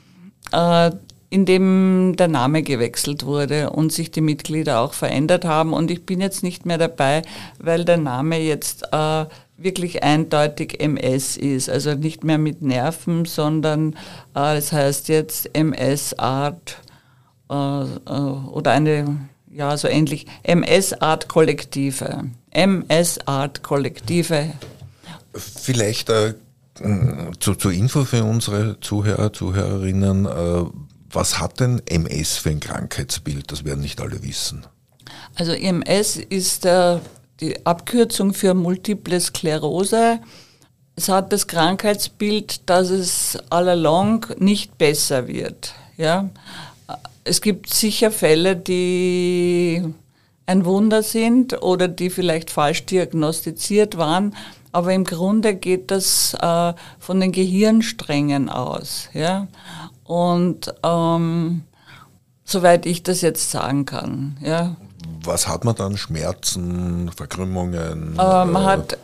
äh, 0.51 0.89
indem 1.29 2.15
der 2.17 2.27
Name 2.27 2.63
gewechselt 2.63 3.25
wurde 3.25 3.69
und 3.69 3.93
sich 3.93 4.09
die 4.09 4.21
Mitglieder 4.21 4.81
auch 4.81 4.93
verändert 4.93 5.45
haben. 5.45 5.73
Und 5.73 5.91
ich 5.91 6.05
bin 6.05 6.19
jetzt 6.19 6.41
nicht 6.41 6.65
mehr 6.65 6.79
dabei, 6.79 7.21
weil 7.59 7.85
der 7.85 7.97
Name 7.97 8.39
jetzt 8.39 8.83
äh, 8.91 9.25
wirklich 9.63 10.03
eindeutig 10.03 10.81
MS 10.81 11.37
ist. 11.37 11.69
Also 11.69 11.93
nicht 11.93 12.23
mehr 12.23 12.37
mit 12.37 12.61
Nerven, 12.61 13.25
sondern 13.25 13.93
äh, 14.33 14.55
das 14.55 14.71
heißt 14.71 15.07
jetzt 15.09 15.49
MS 15.53 16.13
Art 16.17 16.77
äh, 17.49 17.53
äh, 17.53 17.87
oder 18.07 18.71
eine, 18.71 19.29
ja, 19.49 19.75
so 19.77 19.87
ähnlich, 19.87 20.25
MS 20.43 20.93
Art 20.93 21.27
Kollektive. 21.27 22.25
MS 22.51 23.19
Art 23.25 23.63
Kollektive. 23.63 24.53
Vielleicht 25.33 26.09
äh, 26.09 26.33
zu, 27.39 27.55
zur 27.55 27.71
Info 27.71 28.05
für 28.05 28.23
unsere 28.23 28.79
Zuhörer, 28.79 29.33
Zuhörerinnen, 29.33 30.25
äh, 30.25 30.63
was 31.13 31.39
hat 31.39 31.59
denn 31.59 31.81
MS 31.85 32.37
für 32.37 32.49
ein 32.49 32.59
Krankheitsbild? 32.59 33.51
Das 33.51 33.65
werden 33.65 33.81
nicht 33.81 33.99
alle 33.99 34.23
wissen. 34.23 34.65
Also 35.35 35.51
MS 35.51 36.17
ist 36.17 36.65
äh, 36.65 36.99
die 37.41 37.65
Abkürzung 37.65 38.33
für 38.33 38.53
Multiple 38.53 39.19
Sklerose. 39.19 40.19
Es 40.95 41.09
hat 41.09 41.33
das 41.33 41.47
Krankheitsbild, 41.47 42.69
dass 42.69 42.89
es 42.89 43.37
allalong 43.49 44.27
nicht 44.37 44.77
besser 44.77 45.27
wird. 45.27 45.73
Ja? 45.97 46.29
Es 47.23 47.41
gibt 47.41 47.73
sicher 47.73 48.11
Fälle, 48.11 48.55
die 48.55 49.83
ein 50.45 50.65
Wunder 50.65 51.01
sind 51.01 51.61
oder 51.61 51.87
die 51.87 52.09
vielleicht 52.09 52.51
falsch 52.51 52.85
diagnostiziert 52.85 53.97
waren, 53.97 54.35
aber 54.71 54.93
im 54.93 55.03
Grunde 55.03 55.55
geht 55.55 55.91
das 55.91 56.35
äh, 56.39 56.73
von 56.99 57.19
den 57.19 57.31
Gehirnsträngen 57.31 58.49
aus. 58.49 59.09
Ja? 59.13 59.47
Und 60.03 60.73
ähm, 60.83 61.63
soweit 62.43 62.85
ich 62.85 63.03
das 63.03 63.21
jetzt 63.21 63.49
sagen 63.51 63.85
kann. 63.85 64.37
Ja. 64.41 64.75
Was 65.23 65.47
hat 65.47 65.63
man 65.65 65.75
dann? 65.75 65.97
Schmerzen, 65.97 67.11
Verkrümmungen? 67.15 68.17
Äh, 68.17 68.45
man 68.45 68.65
hat 68.65 68.97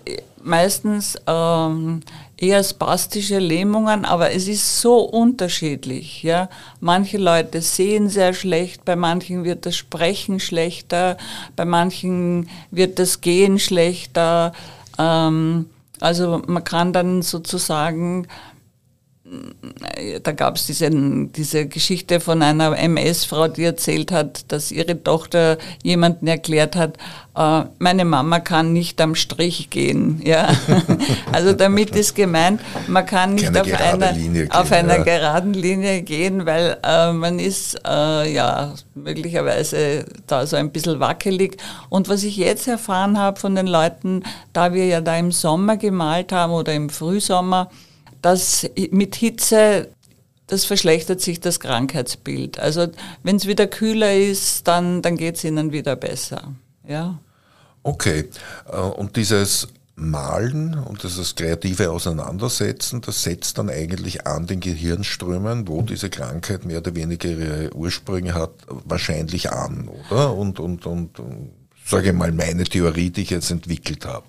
meistens 0.43 1.17
ähm, 1.27 2.01
eher 2.37 2.63
spastische 2.63 3.39
Lähmungen, 3.39 4.05
aber 4.05 4.31
es 4.31 4.47
ist 4.47 4.81
so 4.81 4.99
unterschiedlich. 4.99 6.23
Ja? 6.23 6.49
Manche 6.79 7.17
Leute 7.17 7.61
sehen 7.61 8.09
sehr 8.09 8.33
schlecht, 8.33 8.85
bei 8.85 8.95
manchen 8.95 9.43
wird 9.43 9.65
das 9.65 9.75
Sprechen 9.75 10.39
schlechter, 10.39 11.17
bei 11.55 11.65
manchen 11.65 12.49
wird 12.71 12.99
das 12.99 13.21
Gehen 13.21 13.59
schlechter. 13.59 14.53
Ähm, 14.97 15.67
also 15.99 16.41
man 16.47 16.63
kann 16.63 16.93
dann 16.93 17.21
sozusagen 17.21 18.27
da 20.23 20.31
gab 20.31 20.55
es 20.55 20.67
diese, 20.67 20.89
diese 20.91 21.67
Geschichte 21.67 22.19
von 22.19 22.41
einer 22.41 22.77
MS-Frau, 22.77 23.47
die 23.47 23.63
erzählt 23.63 24.11
hat, 24.11 24.51
dass 24.51 24.71
ihre 24.71 25.03
Tochter 25.03 25.57
jemanden 25.83 26.27
erklärt 26.27 26.75
hat, 26.75 26.97
äh, 27.35 27.65
meine 27.79 28.05
Mama 28.05 28.39
kann 28.39 28.73
nicht 28.73 29.01
am 29.01 29.15
Strich 29.15 29.69
gehen. 29.69 30.21
Ja? 30.23 30.49
also 31.31 31.53
damit 31.53 31.95
ist 31.95 32.15
gemeint, 32.15 32.61
man 32.87 33.05
kann 33.05 33.35
nicht 33.35 33.57
auf 33.57 33.71
einer, 33.73 34.13
gehen, 34.13 34.51
auf 34.51 34.71
einer 34.71 34.97
ja. 34.97 35.03
geraden 35.03 35.53
Linie 35.53 36.01
gehen, 36.03 36.45
weil 36.45 36.77
äh, 36.83 37.11
man 37.11 37.39
ist 37.39 37.79
äh, 37.85 38.31
ja 38.31 38.73
möglicherweise 38.95 40.05
da 40.25 40.45
so 40.45 40.55
ein 40.55 40.71
bisschen 40.71 40.99
wackelig. 40.99 41.57
Und 41.89 42.07
was 42.07 42.23
ich 42.23 42.37
jetzt 42.37 42.67
erfahren 42.67 43.19
habe 43.19 43.39
von 43.39 43.55
den 43.55 43.67
Leuten, 43.67 44.23
da 44.53 44.73
wir 44.73 44.85
ja 44.85 45.01
da 45.01 45.17
im 45.17 45.31
Sommer 45.31 45.77
gemalt 45.77 46.31
haben 46.31 46.53
oder 46.53 46.73
im 46.73 46.89
Frühsommer, 46.89 47.69
dass 48.21 48.69
mit 48.91 49.15
Hitze, 49.15 49.89
das 50.47 50.65
verschlechtert 50.65 51.21
sich 51.21 51.39
das 51.39 51.59
Krankheitsbild. 51.59 52.59
Also 52.59 52.87
wenn 53.23 53.35
es 53.35 53.47
wieder 53.47 53.67
kühler 53.67 54.15
ist, 54.15 54.67
dann, 54.67 55.01
dann 55.01 55.17
geht 55.17 55.35
es 55.35 55.43
ihnen 55.43 55.71
wieder 55.71 55.95
besser. 55.95 56.53
Ja. 56.87 57.19
Okay. 57.83 58.29
Äh, 58.71 58.77
und 58.77 59.15
dieses 59.15 59.67
Malen 59.95 60.75
und 60.75 61.01
dieses 61.01 61.33
kreative 61.35 61.89
Auseinandersetzen, 61.89 63.01
das 63.01 63.23
setzt 63.23 63.57
dann 63.57 63.69
eigentlich 63.69 64.27
an 64.27 64.45
den 64.45 64.59
Gehirnströmen, 64.59 65.67
wo 65.67 65.81
diese 65.81 66.11
Krankheit 66.11 66.65
mehr 66.65 66.77
oder 66.79 66.93
weniger 66.93 67.29
ihre 67.29 67.73
Ursprünge 67.73 68.35
hat, 68.35 68.51
wahrscheinlich 68.67 69.51
an, 69.51 69.89
oder? 70.09 70.35
Und, 70.35 70.59
und, 70.59 70.85
und 70.85 71.19
sage 71.87 72.09
ich 72.09 72.13
mal, 72.13 72.31
meine 72.31 72.65
Theorie, 72.65 73.09
die 73.09 73.21
ich 73.21 73.29
jetzt 73.29 73.49
entwickelt 73.49 74.05
habe. 74.05 74.25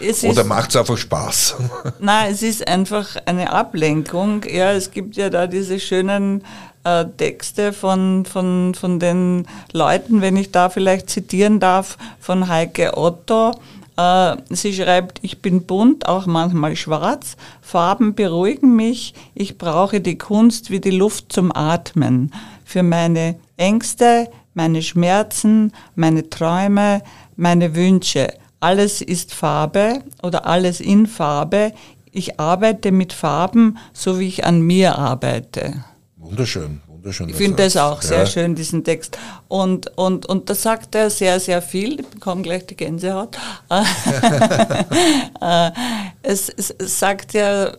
Ja? 0.00 0.30
Oder 0.30 0.44
macht 0.44 0.70
es 0.70 0.76
einfach 0.76 0.98
Spaß? 0.98 1.56
Nein, 2.00 2.32
es 2.32 2.42
ist 2.42 2.66
einfach 2.66 3.16
eine 3.24 3.52
Ablenkung. 3.52 4.42
Ja, 4.50 4.72
es 4.72 4.90
gibt 4.90 5.16
ja 5.16 5.30
da 5.30 5.46
diese 5.46 5.78
schönen 5.78 6.42
äh, 6.82 7.04
Texte 7.16 7.72
von, 7.72 8.24
von, 8.24 8.74
von 8.74 8.98
den 8.98 9.46
Leuten, 9.72 10.20
wenn 10.20 10.36
ich 10.36 10.50
da 10.50 10.70
vielleicht 10.70 11.08
zitieren 11.08 11.60
darf, 11.60 11.98
von 12.18 12.48
Heike 12.48 12.96
Otto. 12.96 13.52
Äh, 13.96 14.36
sie 14.50 14.74
schreibt, 14.74 15.20
ich 15.22 15.40
bin 15.40 15.64
bunt, 15.64 16.08
auch 16.08 16.26
manchmal 16.26 16.74
schwarz. 16.74 17.36
Farben 17.60 18.16
beruhigen 18.16 18.74
mich. 18.74 19.14
Ich 19.34 19.56
brauche 19.56 20.00
die 20.00 20.18
Kunst 20.18 20.70
wie 20.70 20.80
die 20.80 20.90
Luft 20.90 21.32
zum 21.32 21.54
Atmen. 21.54 22.32
Für 22.64 22.82
meine 22.82 23.36
Ängste, 23.56 24.28
meine 24.54 24.82
Schmerzen, 24.82 25.72
meine 25.94 26.28
Träume, 26.28 27.02
meine 27.36 27.74
Wünsche. 27.74 28.32
Alles 28.60 29.02
ist 29.02 29.34
Farbe 29.34 30.02
oder 30.22 30.46
alles 30.46 30.80
in 30.80 31.06
Farbe. 31.06 31.72
Ich 32.12 32.38
arbeite 32.38 32.92
mit 32.92 33.12
Farben, 33.12 33.78
so 33.92 34.20
wie 34.20 34.28
ich 34.28 34.44
an 34.44 34.60
mir 34.60 34.98
arbeite. 34.98 35.84
Wunderschön, 36.16 36.80
wunderschön. 36.86 37.28
Ich 37.28 37.36
finde 37.36 37.64
das 37.64 37.76
auch 37.76 38.02
sehr 38.02 38.20
ja. 38.20 38.26
schön, 38.26 38.54
diesen 38.54 38.84
Text. 38.84 39.18
Und, 39.48 39.96
und, 39.96 40.26
und 40.26 40.48
da 40.48 40.54
sagt 40.54 40.94
er 40.94 41.10
sehr, 41.10 41.40
sehr 41.40 41.60
viel. 41.60 42.00
Ich 42.00 42.06
bekomme 42.06 42.42
gleich 42.42 42.66
die 42.66 42.76
Gänsehaut. 42.76 43.36
Äh, 45.40 45.72
es, 46.22 46.48
es, 46.50 46.70
es 46.70 47.00
sagt 47.00 47.32
ja, 47.34 47.72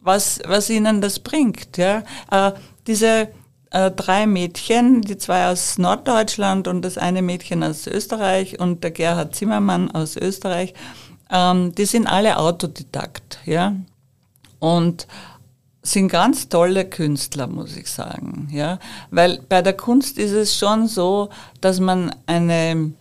was, 0.00 0.40
was 0.44 0.68
ihnen 0.70 1.00
das 1.00 1.20
bringt. 1.20 1.76
Ja? 1.76 2.02
Äh, 2.32 2.50
diese 2.88 3.28
äh, 3.72 3.90
drei 3.90 4.26
Mädchen, 4.26 5.00
die 5.00 5.16
zwei 5.16 5.48
aus 5.48 5.78
Norddeutschland 5.78 6.68
und 6.68 6.82
das 6.82 6.98
eine 6.98 7.22
Mädchen 7.22 7.64
aus 7.64 7.86
Österreich 7.86 8.60
und 8.60 8.84
der 8.84 8.90
Gerhard 8.90 9.34
Zimmermann 9.34 9.90
aus 9.90 10.16
Österreich, 10.16 10.74
ähm, 11.30 11.74
die 11.74 11.86
sind 11.86 12.06
alle 12.06 12.38
Autodidakt, 12.38 13.38
ja. 13.46 13.74
Und 14.58 15.06
sind 15.82 16.08
ganz 16.08 16.48
tolle 16.48 16.84
Künstler, 16.84 17.46
muss 17.46 17.76
ich 17.76 17.90
sagen, 17.90 18.48
ja. 18.52 18.78
Weil 19.10 19.40
bei 19.48 19.62
der 19.62 19.72
Kunst 19.72 20.18
ist 20.18 20.32
es 20.32 20.56
schon 20.56 20.86
so, 20.86 21.30
dass 21.60 21.80
man 21.80 22.14
eine, 22.26 22.92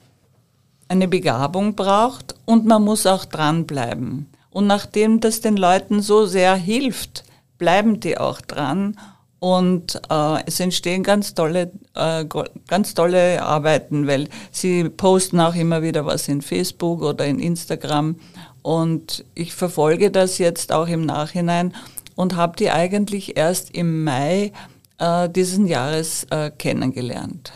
eine 0.87 1.07
Begabung 1.07 1.75
braucht 1.75 2.35
und 2.45 2.65
man 2.65 2.83
muss 2.83 3.05
auch 3.05 3.25
dranbleiben. 3.25 4.27
Und 4.49 4.67
nachdem 4.67 5.19
das 5.19 5.41
den 5.41 5.57
Leuten 5.57 6.01
so 6.01 6.25
sehr 6.25 6.55
hilft, 6.55 7.25
bleiben 7.57 7.99
die 7.99 8.17
auch 8.17 8.39
dran 8.41 8.97
und 9.41 9.99
äh, 10.11 10.43
es 10.45 10.59
entstehen 10.59 11.01
ganz 11.01 11.33
tolle, 11.33 11.71
äh, 11.95 12.25
ganz 12.67 12.93
tolle 12.93 13.41
Arbeiten, 13.41 14.05
weil 14.05 14.29
sie 14.51 14.87
posten 14.87 15.39
auch 15.39 15.55
immer 15.55 15.81
wieder 15.81 16.05
was 16.05 16.27
in 16.27 16.43
Facebook 16.43 17.01
oder 17.01 17.25
in 17.25 17.39
Instagram. 17.39 18.17
Und 18.61 19.25
ich 19.33 19.55
verfolge 19.55 20.11
das 20.11 20.37
jetzt 20.37 20.71
auch 20.71 20.87
im 20.87 21.07
Nachhinein 21.07 21.73
und 22.13 22.35
habe 22.35 22.55
die 22.55 22.69
eigentlich 22.69 23.35
erst 23.35 23.71
im 23.71 24.03
Mai 24.03 24.51
äh, 24.99 25.27
diesen 25.27 25.65
Jahres 25.65 26.27
äh, 26.29 26.51
kennengelernt. 26.51 27.51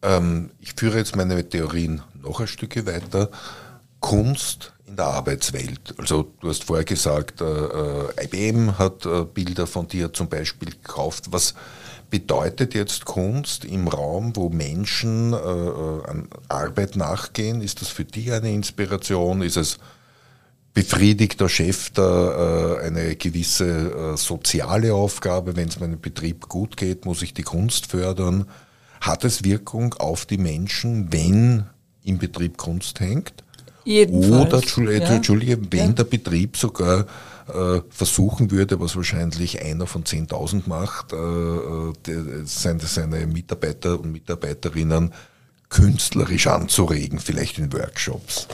Ähm, 0.00 0.52
ich 0.58 0.72
führe 0.72 0.96
jetzt 0.96 1.16
meine 1.16 1.46
Theorien 1.46 2.00
noch 2.22 2.40
ein 2.40 2.46
Stück 2.46 2.86
weiter. 2.86 3.28
Kunst 4.00 4.72
in 4.92 4.96
der 4.96 5.06
Arbeitswelt. 5.06 5.94
Also 5.96 6.32
du 6.40 6.50
hast 6.50 6.64
vorher 6.64 6.84
gesagt, 6.84 7.40
äh, 7.40 7.44
äh 7.44 8.24
IBM 8.24 8.78
hat 8.78 9.06
äh, 9.06 9.24
Bilder 9.24 9.66
von 9.66 9.88
dir 9.88 10.12
zum 10.12 10.28
Beispiel 10.28 10.70
gekauft. 10.70 11.28
Was 11.30 11.54
bedeutet 12.10 12.74
jetzt 12.74 13.06
Kunst 13.06 13.64
im 13.64 13.88
Raum, 13.88 14.36
wo 14.36 14.50
Menschen 14.50 15.32
äh, 15.32 15.36
äh, 15.36 16.06
an 16.06 16.28
Arbeit 16.48 16.96
nachgehen? 16.96 17.62
Ist 17.62 17.80
das 17.80 17.88
für 17.88 18.04
dich 18.04 18.30
eine 18.32 18.52
Inspiration? 18.52 19.40
Ist 19.40 19.56
es 19.56 19.78
befriedigt 20.74 21.40
der 21.40 21.48
Chef 21.48 21.88
da 21.92 22.76
äh, 22.76 22.86
eine 22.86 23.16
gewisse 23.16 24.18
soziale 24.18 24.92
Aufgabe? 24.92 25.56
Wenn 25.56 25.68
es 25.68 25.80
meinem 25.80 26.00
Betrieb 26.00 26.50
gut 26.50 26.76
geht, 26.76 27.06
muss 27.06 27.22
ich 27.22 27.32
die 27.32 27.44
Kunst 27.44 27.86
fördern? 27.86 28.44
Hat 29.00 29.24
es 29.24 29.42
Wirkung 29.42 29.94
auf 29.94 30.26
die 30.26 30.38
Menschen, 30.38 31.10
wenn 31.14 31.64
im 32.04 32.18
Betrieb 32.18 32.58
Kunst 32.58 33.00
hängt? 33.00 33.42
Jedenfalls, 33.84 34.76
Oder, 34.78 35.00
Entschuldige, 35.10 35.52
ja. 35.52 35.58
wenn 35.70 35.86
ja. 35.86 35.92
der 35.92 36.04
Betrieb 36.04 36.56
sogar 36.56 37.06
äh, 37.48 37.80
versuchen 37.90 38.50
würde, 38.50 38.80
was 38.80 38.96
wahrscheinlich 38.96 39.62
einer 39.62 39.86
von 39.86 40.04
10.000 40.04 40.62
macht, 40.66 41.12
äh, 41.12 41.16
äh 41.16 42.44
seine, 42.44 42.80
seine 42.80 43.26
Mitarbeiter 43.26 43.98
und 43.98 44.12
Mitarbeiterinnen 44.12 45.12
künstlerisch 45.68 46.46
anzuregen, 46.46 47.18
vielleicht 47.18 47.58
in 47.58 47.72
Workshops. 47.72 48.46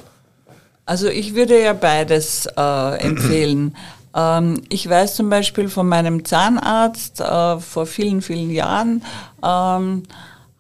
Also 0.86 1.08
ich 1.08 1.34
würde 1.34 1.60
ja 1.62 1.74
beides 1.74 2.46
äh, 2.56 2.98
empfehlen. 3.00 3.76
Ähm, 4.14 4.62
ich 4.68 4.88
weiß 4.88 5.16
zum 5.16 5.28
Beispiel 5.28 5.68
von 5.68 5.88
meinem 5.88 6.24
Zahnarzt 6.24 7.20
äh, 7.20 7.58
vor 7.60 7.86
vielen, 7.86 8.22
vielen 8.22 8.50
Jahren, 8.50 9.02
ähm, 9.44 10.04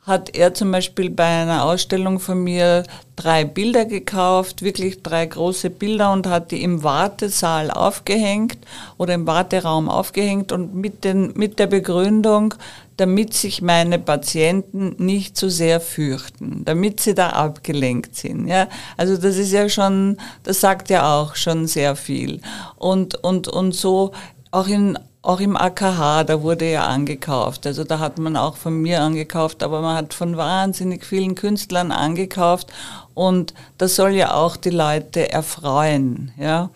hat 0.08 0.34
er 0.34 0.54
zum 0.54 0.72
Beispiel 0.72 1.10
bei 1.10 1.42
einer 1.42 1.64
Ausstellung 1.64 2.18
von 2.18 2.42
mir 2.42 2.82
drei 3.14 3.44
Bilder 3.44 3.84
gekauft, 3.84 4.62
wirklich 4.62 5.02
drei 5.02 5.26
große 5.26 5.70
Bilder 5.70 6.12
und 6.12 6.26
hat 6.26 6.50
die 6.50 6.62
im 6.62 6.82
Wartesaal 6.82 7.70
aufgehängt 7.70 8.58
oder 8.96 9.14
im 9.14 9.26
Warteraum 9.26 9.88
aufgehängt 9.88 10.50
und 10.50 10.74
mit, 10.74 11.04
den, 11.04 11.34
mit 11.34 11.58
der 11.58 11.66
Begründung, 11.66 12.54
damit 12.96 13.34
sich 13.34 13.62
meine 13.62 13.98
Patienten 13.98 14.96
nicht 14.98 15.36
zu 15.36 15.50
so 15.50 15.56
sehr 15.56 15.80
fürchten, 15.80 16.64
damit 16.64 17.00
sie 17.00 17.14
da 17.14 17.30
abgelenkt 17.30 18.16
sind. 18.16 18.48
Ja? 18.48 18.66
Also 18.96 19.16
das 19.16 19.36
ist 19.36 19.52
ja 19.52 19.68
schon, 19.68 20.16
das 20.42 20.60
sagt 20.60 20.90
ja 20.90 21.14
auch 21.14 21.36
schon 21.36 21.66
sehr 21.66 21.96
viel. 21.96 22.40
Und, 22.76 23.14
und, 23.22 23.46
und 23.46 23.74
so 23.74 24.12
auch 24.50 24.66
in 24.66 24.98
auch 25.22 25.40
im 25.40 25.56
AKH, 25.56 26.24
da 26.24 26.42
wurde 26.42 26.70
ja 26.70 26.86
angekauft. 26.86 27.66
Also 27.66 27.84
da 27.84 27.98
hat 27.98 28.18
man 28.18 28.36
auch 28.36 28.56
von 28.56 28.80
mir 28.80 29.02
angekauft, 29.02 29.62
aber 29.62 29.80
man 29.80 29.96
hat 29.96 30.14
von 30.14 30.36
wahnsinnig 30.36 31.04
vielen 31.04 31.34
Künstlern 31.34 31.92
angekauft 31.92 32.72
und 33.14 33.52
das 33.78 33.96
soll 33.96 34.12
ja 34.12 34.34
auch 34.34 34.56
die 34.56 34.70
Leute 34.70 35.30
erfreuen. 35.32 36.32
Ja? 36.38 36.70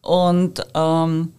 Und 0.00 0.64
ähm, 0.74 1.32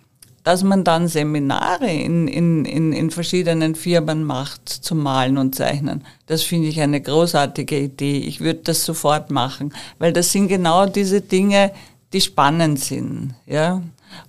dass 0.43 0.63
man 0.63 0.83
dann 0.83 1.07
Seminare 1.07 1.91
in, 1.91 2.27
in, 2.27 2.65
in, 2.65 2.93
in 2.93 3.11
verschiedenen 3.11 3.75
Firmen 3.75 4.23
macht 4.23 4.67
zum 4.67 4.99
Malen 4.99 5.37
und 5.37 5.55
Zeichnen, 5.55 6.03
das 6.27 6.43
finde 6.43 6.69
ich 6.69 6.81
eine 6.81 7.01
großartige 7.01 7.77
Idee. 7.77 8.17
Ich 8.17 8.41
würde 8.41 8.61
das 8.63 8.83
sofort 8.83 9.31
machen, 9.31 9.73
weil 9.97 10.11
das 10.11 10.31
sind 10.31 10.47
genau 10.47 10.85
diese 10.85 11.21
Dinge, 11.21 11.71
die 12.13 12.21
spannend 12.21 12.79
sind. 12.79 13.35
Ja? 13.45 13.81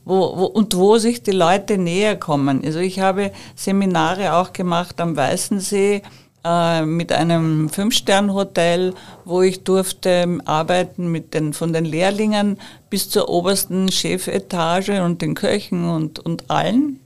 Wo, 0.04 0.36
wo, 0.36 0.44
und 0.46 0.76
wo 0.76 0.98
sich 0.98 1.22
die 1.22 1.30
Leute 1.30 1.78
näher 1.78 2.16
kommen. 2.16 2.62
Also 2.64 2.78
ich 2.78 3.00
habe 3.00 3.32
Seminare 3.54 4.34
auch 4.34 4.52
gemacht 4.52 5.00
am 5.00 5.16
Weißensee 5.16 6.02
äh, 6.44 6.82
mit 6.86 7.12
einem 7.12 7.68
Fünf-Stern-Hotel, 7.68 8.94
wo 9.24 9.42
ich 9.42 9.62
durfte 9.64 10.38
arbeiten 10.44 11.12
mit 11.12 11.34
den, 11.34 11.52
von 11.52 11.72
den 11.72 11.84
Lehrlingen 11.84 12.58
bis 12.88 13.10
zur 13.10 13.28
obersten 13.28 13.90
Chefetage 13.92 15.02
und 15.02 15.20
den 15.20 15.34
Köchen 15.34 15.88
und, 15.88 16.18
und 16.18 16.50
allen. 16.50 17.00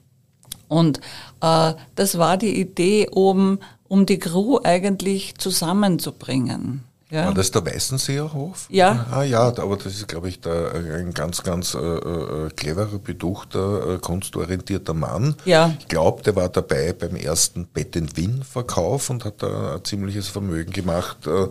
Und 0.68 1.00
äh, 1.40 1.74
das 1.94 2.18
war 2.18 2.36
die 2.36 2.60
Idee, 2.60 3.08
um, 3.10 3.58
um 3.88 4.06
die 4.06 4.18
Crew 4.18 4.58
eigentlich 4.62 5.34
zusammenzubringen. 5.36 6.84
Ja. 7.14 7.26
War 7.26 7.34
das 7.34 7.52
der 7.52 7.64
Weißenseerhof? 7.64 8.66
Ja. 8.70 9.06
Ah 9.12 9.22
ja, 9.22 9.46
aber 9.46 9.76
das 9.76 9.86
ist, 9.86 10.08
glaube 10.08 10.28
ich, 10.28 10.40
der, 10.40 10.74
ein 10.74 11.14
ganz, 11.14 11.44
ganz 11.44 11.74
äh, 11.74 11.78
äh, 11.78 12.50
cleverer, 12.56 12.98
beduchter, 12.98 13.94
äh, 13.94 13.98
kunstorientierter 13.98 14.94
Mann. 14.94 15.36
Ja. 15.44 15.72
Ich 15.78 15.86
glaube, 15.86 16.24
der 16.24 16.34
war 16.34 16.48
dabei 16.48 16.92
beim 16.92 17.14
ersten 17.14 17.66
Bett 17.66 17.94
in 17.94 18.16
Wien-Verkauf 18.16 19.10
und 19.10 19.24
hat 19.24 19.44
da 19.44 19.76
ein 19.76 19.84
ziemliches 19.84 20.26
Vermögen 20.26 20.72
gemacht 20.72 21.28
äh, 21.28 21.46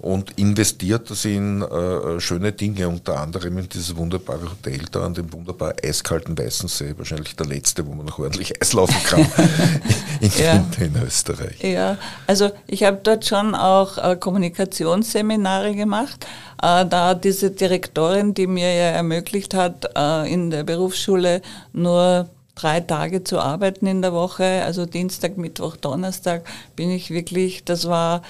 und 0.00 0.32
investiert 0.38 1.08
das 1.08 1.24
in 1.24 1.62
äh, 1.62 2.20
schöne 2.20 2.52
Dinge, 2.52 2.86
unter 2.86 3.18
anderem 3.18 3.56
in 3.56 3.70
dieses 3.70 3.96
wunderbare 3.96 4.50
Hotel 4.50 4.82
da 4.92 5.06
an 5.06 5.14
dem 5.14 5.32
wunderbar 5.32 5.76
eiskalten 5.82 6.36
Weißensee, 6.36 6.92
wahrscheinlich 6.98 7.34
der 7.36 7.46
letzte, 7.46 7.86
wo 7.86 7.94
man 7.94 8.04
noch 8.04 8.18
ordentlich 8.18 8.60
Eis 8.60 8.74
laufen 8.74 9.02
kann 9.04 9.20
in, 10.20 10.30
ja. 10.36 10.62
in, 10.78 11.02
Österreich. 11.02 11.62
Ja, 11.62 11.96
also 12.26 12.50
ich 12.66 12.84
habe 12.84 13.00
dort 13.02 13.24
schon 13.24 13.54
auch 13.54 14.20
Kommunikations 14.20 15.05
Seminare 15.10 15.74
gemacht. 15.74 16.26
Äh, 16.62 16.86
da 16.86 17.14
diese 17.14 17.50
Direktorin, 17.50 18.34
die 18.34 18.46
mir 18.46 18.72
ja 18.72 18.90
ermöglicht 18.90 19.54
hat, 19.54 19.90
äh, 19.96 20.32
in 20.32 20.50
der 20.50 20.64
Berufsschule 20.64 21.42
nur 21.72 22.28
drei 22.54 22.80
Tage 22.80 23.22
zu 23.22 23.38
arbeiten 23.38 23.86
in 23.86 24.02
der 24.02 24.12
Woche, 24.12 24.62
also 24.64 24.86
Dienstag, 24.86 25.36
Mittwoch, 25.36 25.76
Donnerstag, 25.76 26.44
bin 26.74 26.90
ich 26.90 27.10
wirklich, 27.10 27.64
das 27.64 27.86
war, 27.86 28.22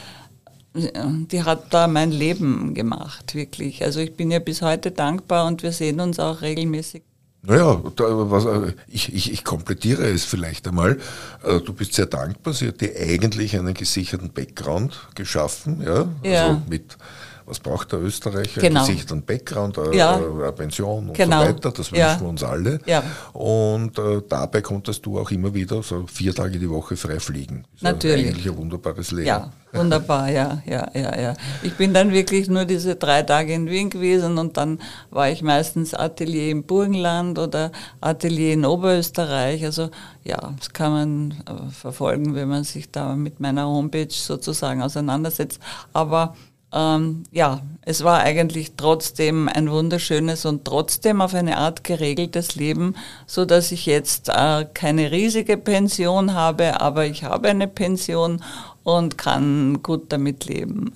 die 0.75 1.43
hat 1.43 1.73
da 1.73 1.87
mein 1.87 2.11
Leben 2.11 2.75
gemacht, 2.75 3.35
wirklich. 3.35 3.83
Also 3.85 4.01
ich 4.01 4.15
bin 4.17 4.31
ihr 4.31 4.41
bis 4.41 4.63
heute 4.63 4.91
dankbar 4.91 5.47
und 5.47 5.63
wir 5.63 5.73
sehen 5.73 6.01
uns 6.01 6.19
auch 6.19 6.43
regelmäßig. 6.43 7.03
Naja, 7.47 7.81
da, 7.95 8.05
was, 8.31 8.45
äh, 8.45 8.73
ich, 8.89 9.15
ich, 9.15 9.33
ich 9.33 9.45
komplettiere 9.45 10.07
es 10.09 10.25
vielleicht 10.25 10.67
einmal. 10.67 10.99
Du 11.65 11.73
bist 11.73 11.95
sehr 11.95 12.07
dankbar. 12.07 12.53
Sie 12.53 12.67
hat 12.67 12.81
dir 12.81 12.93
eigentlich 12.97 13.57
einen 13.57 13.75
gesicherten 13.75 14.31
Background 14.31 14.99
geschaffen, 15.15 15.81
ja, 15.81 16.09
ja. 16.25 16.47
also 16.49 16.63
mit 16.69 16.97
was 17.47 17.61
braucht 17.61 17.93
der 17.93 18.01
Österreicher? 18.01 18.61
Genau. 18.61 18.81
Gesicht 18.85 19.09
Background, 19.25 19.79
eine, 19.79 19.97
ja. 19.97 20.17
eine 20.17 20.53
Pension 20.53 21.09
und 21.09 21.17
genau. 21.17 21.43
so 21.43 21.49
weiter. 21.49 21.71
Das 21.71 21.93
wünschen 21.93 21.97
ja. 21.97 22.21
wir 22.21 22.29
uns 22.29 22.43
alle. 22.43 22.81
Ja. 22.87 23.03
Und 23.33 23.97
äh, 23.99 24.21
dabei 24.29 24.61
konntest 24.61 25.07
du 25.07 25.19
auch 25.21 25.31
immer 25.31 25.55
wieder 25.55 25.83
so 25.83 26.07
vier 26.09 26.35
Tage 26.35 26.59
die 26.59 26.69
Woche 26.69 26.97
frei 26.97 27.21
fliegen. 27.21 27.65
Das 27.75 27.83
Natürlich. 27.83 28.27
Eigentlich 28.29 28.49
ein 28.49 28.57
wunderbares 28.57 29.13
Leben. 29.13 29.29
Ja, 29.29 29.53
wunderbar, 29.73 30.29
ja, 30.29 30.61
ja, 30.67 30.89
ja, 30.93 31.21
ja. 31.21 31.35
Ich 31.63 31.75
bin 31.75 31.95
dann 31.95 32.13
wirklich 32.13 32.49
nur 32.49 32.65
diese 32.65 32.97
drei 32.97 33.23
Tage 33.23 33.53
in 33.53 33.71
Wien 33.71 33.91
gewesen 33.91 34.39
und 34.39 34.57
dann 34.57 34.81
war 35.11 35.31
ich 35.31 35.43
meistens 35.43 35.95
Atelier 35.95 36.51
im 36.51 36.65
Burgenland 36.65 37.39
oder 37.39 37.71
Atelier 38.01 38.55
in 38.55 38.65
Oberösterreich. 38.65 39.65
Also 39.65 39.91
ja, 40.25 40.53
das 40.59 40.73
kann 40.73 40.93
man 40.93 41.31
äh, 41.47 41.71
verfolgen, 41.71 42.35
wenn 42.35 42.49
man 42.49 42.65
sich 42.65 42.91
da 42.91 43.15
mit 43.15 43.39
meiner 43.39 43.67
Homepage 43.67 44.09
sozusagen 44.11 44.83
auseinandersetzt. 44.83 45.61
Aber 45.93 46.35
ähm, 46.73 47.25
ja, 47.31 47.63
es 47.83 48.03
war 48.03 48.21
eigentlich 48.21 48.73
trotzdem 48.77 49.49
ein 49.49 49.71
wunderschönes 49.71 50.45
und 50.45 50.65
trotzdem 50.65 51.21
auf 51.21 51.35
eine 51.35 51.59
Art 51.59 51.85
geregeltes 51.85 52.57
Leben, 52.57 52.97
so 53.27 53.45
dass 53.45 53.73
ich 53.73 53.87
jetzt 53.87 54.29
äh, 54.29 54.67
keine 54.75 55.11
riesige 55.13 55.57
Pension 55.57 56.35
habe, 56.35 56.81
aber 56.81 57.07
ich 57.07 57.25
habe 57.25 57.49
eine 57.49 57.69
Pension 57.69 58.43
und 58.87 59.19
kann 59.19 59.83
gut 59.83 60.13
damit 60.13 60.45
leben. 60.45 60.93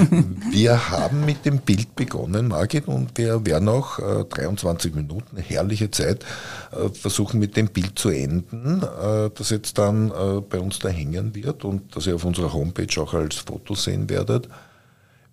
wir 0.50 0.90
haben 0.90 1.26
mit 1.26 1.44
dem 1.44 1.58
Bild 1.58 1.94
begonnen, 1.94 2.48
Margit, 2.48 2.88
und 2.88 3.18
wir 3.18 3.44
werden 3.44 3.68
auch 3.68 3.98
äh, 3.98 4.24
23 4.24 4.94
Minuten, 4.94 5.36
herrliche 5.36 5.90
Zeit, 5.90 6.24
äh, 6.72 6.88
versuchen 6.88 7.40
mit 7.40 7.54
dem 7.56 7.68
Bild 7.68 7.98
zu 7.98 8.08
enden, 8.08 8.82
äh, 8.82 9.28
das 9.34 9.50
jetzt 9.50 9.76
dann 9.76 10.10
äh, 10.10 10.40
bei 10.40 10.58
uns 10.58 10.78
da 10.78 10.88
hängen 10.88 11.34
wird 11.34 11.66
und 11.66 11.94
das 11.94 12.06
ihr 12.06 12.14
auf 12.14 12.24
unserer 12.24 12.52
Homepage 12.54 12.98
auch 12.98 13.12
als 13.12 13.36
Foto 13.36 13.74
sehen 13.74 14.08
werdet. 14.08 14.48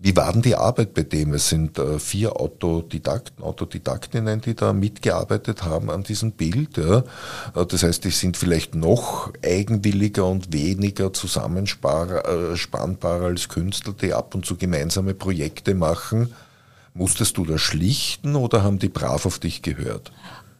Wie 0.03 0.15
war 0.15 0.33
denn 0.33 0.41
die 0.41 0.55
Arbeit 0.55 0.95
bei 0.95 1.03
dem? 1.03 1.35
Es 1.35 1.49
sind 1.49 1.77
äh, 1.77 1.99
vier 1.99 2.39
Autodidakten, 2.39 3.43
Autodidaktinnen, 3.43 4.41
die 4.41 4.55
da 4.55 4.73
mitgearbeitet 4.73 5.61
haben 5.61 5.91
an 5.91 6.01
diesem 6.01 6.31
Bild. 6.31 6.77
Ja. 6.77 7.03
Äh, 7.55 7.67
das 7.67 7.83
heißt, 7.83 8.03
die 8.03 8.09
sind 8.09 8.35
vielleicht 8.35 8.73
noch 8.73 9.31
eigenwilliger 9.45 10.25
und 10.25 10.51
weniger 10.51 11.13
zusammenspannbarer 11.13 13.25
als 13.25 13.47
Künstler, 13.47 13.93
die 13.93 14.11
ab 14.11 14.33
und 14.33 14.43
zu 14.43 14.57
gemeinsame 14.57 15.13
Projekte 15.13 15.75
machen. 15.75 16.33
Musstest 16.95 17.37
du 17.37 17.45
das 17.45 17.61
schlichten 17.61 18.35
oder 18.35 18.63
haben 18.63 18.79
die 18.79 18.89
brav 18.89 19.27
auf 19.27 19.37
dich 19.37 19.61
gehört? 19.61 20.11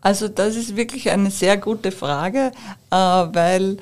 Also 0.02 0.28
das 0.28 0.56
ist 0.56 0.76
wirklich 0.76 1.10
eine 1.10 1.32
sehr 1.32 1.58
gute 1.58 1.92
Frage, 1.92 2.52
äh, 2.92 2.96
weil 2.96 3.78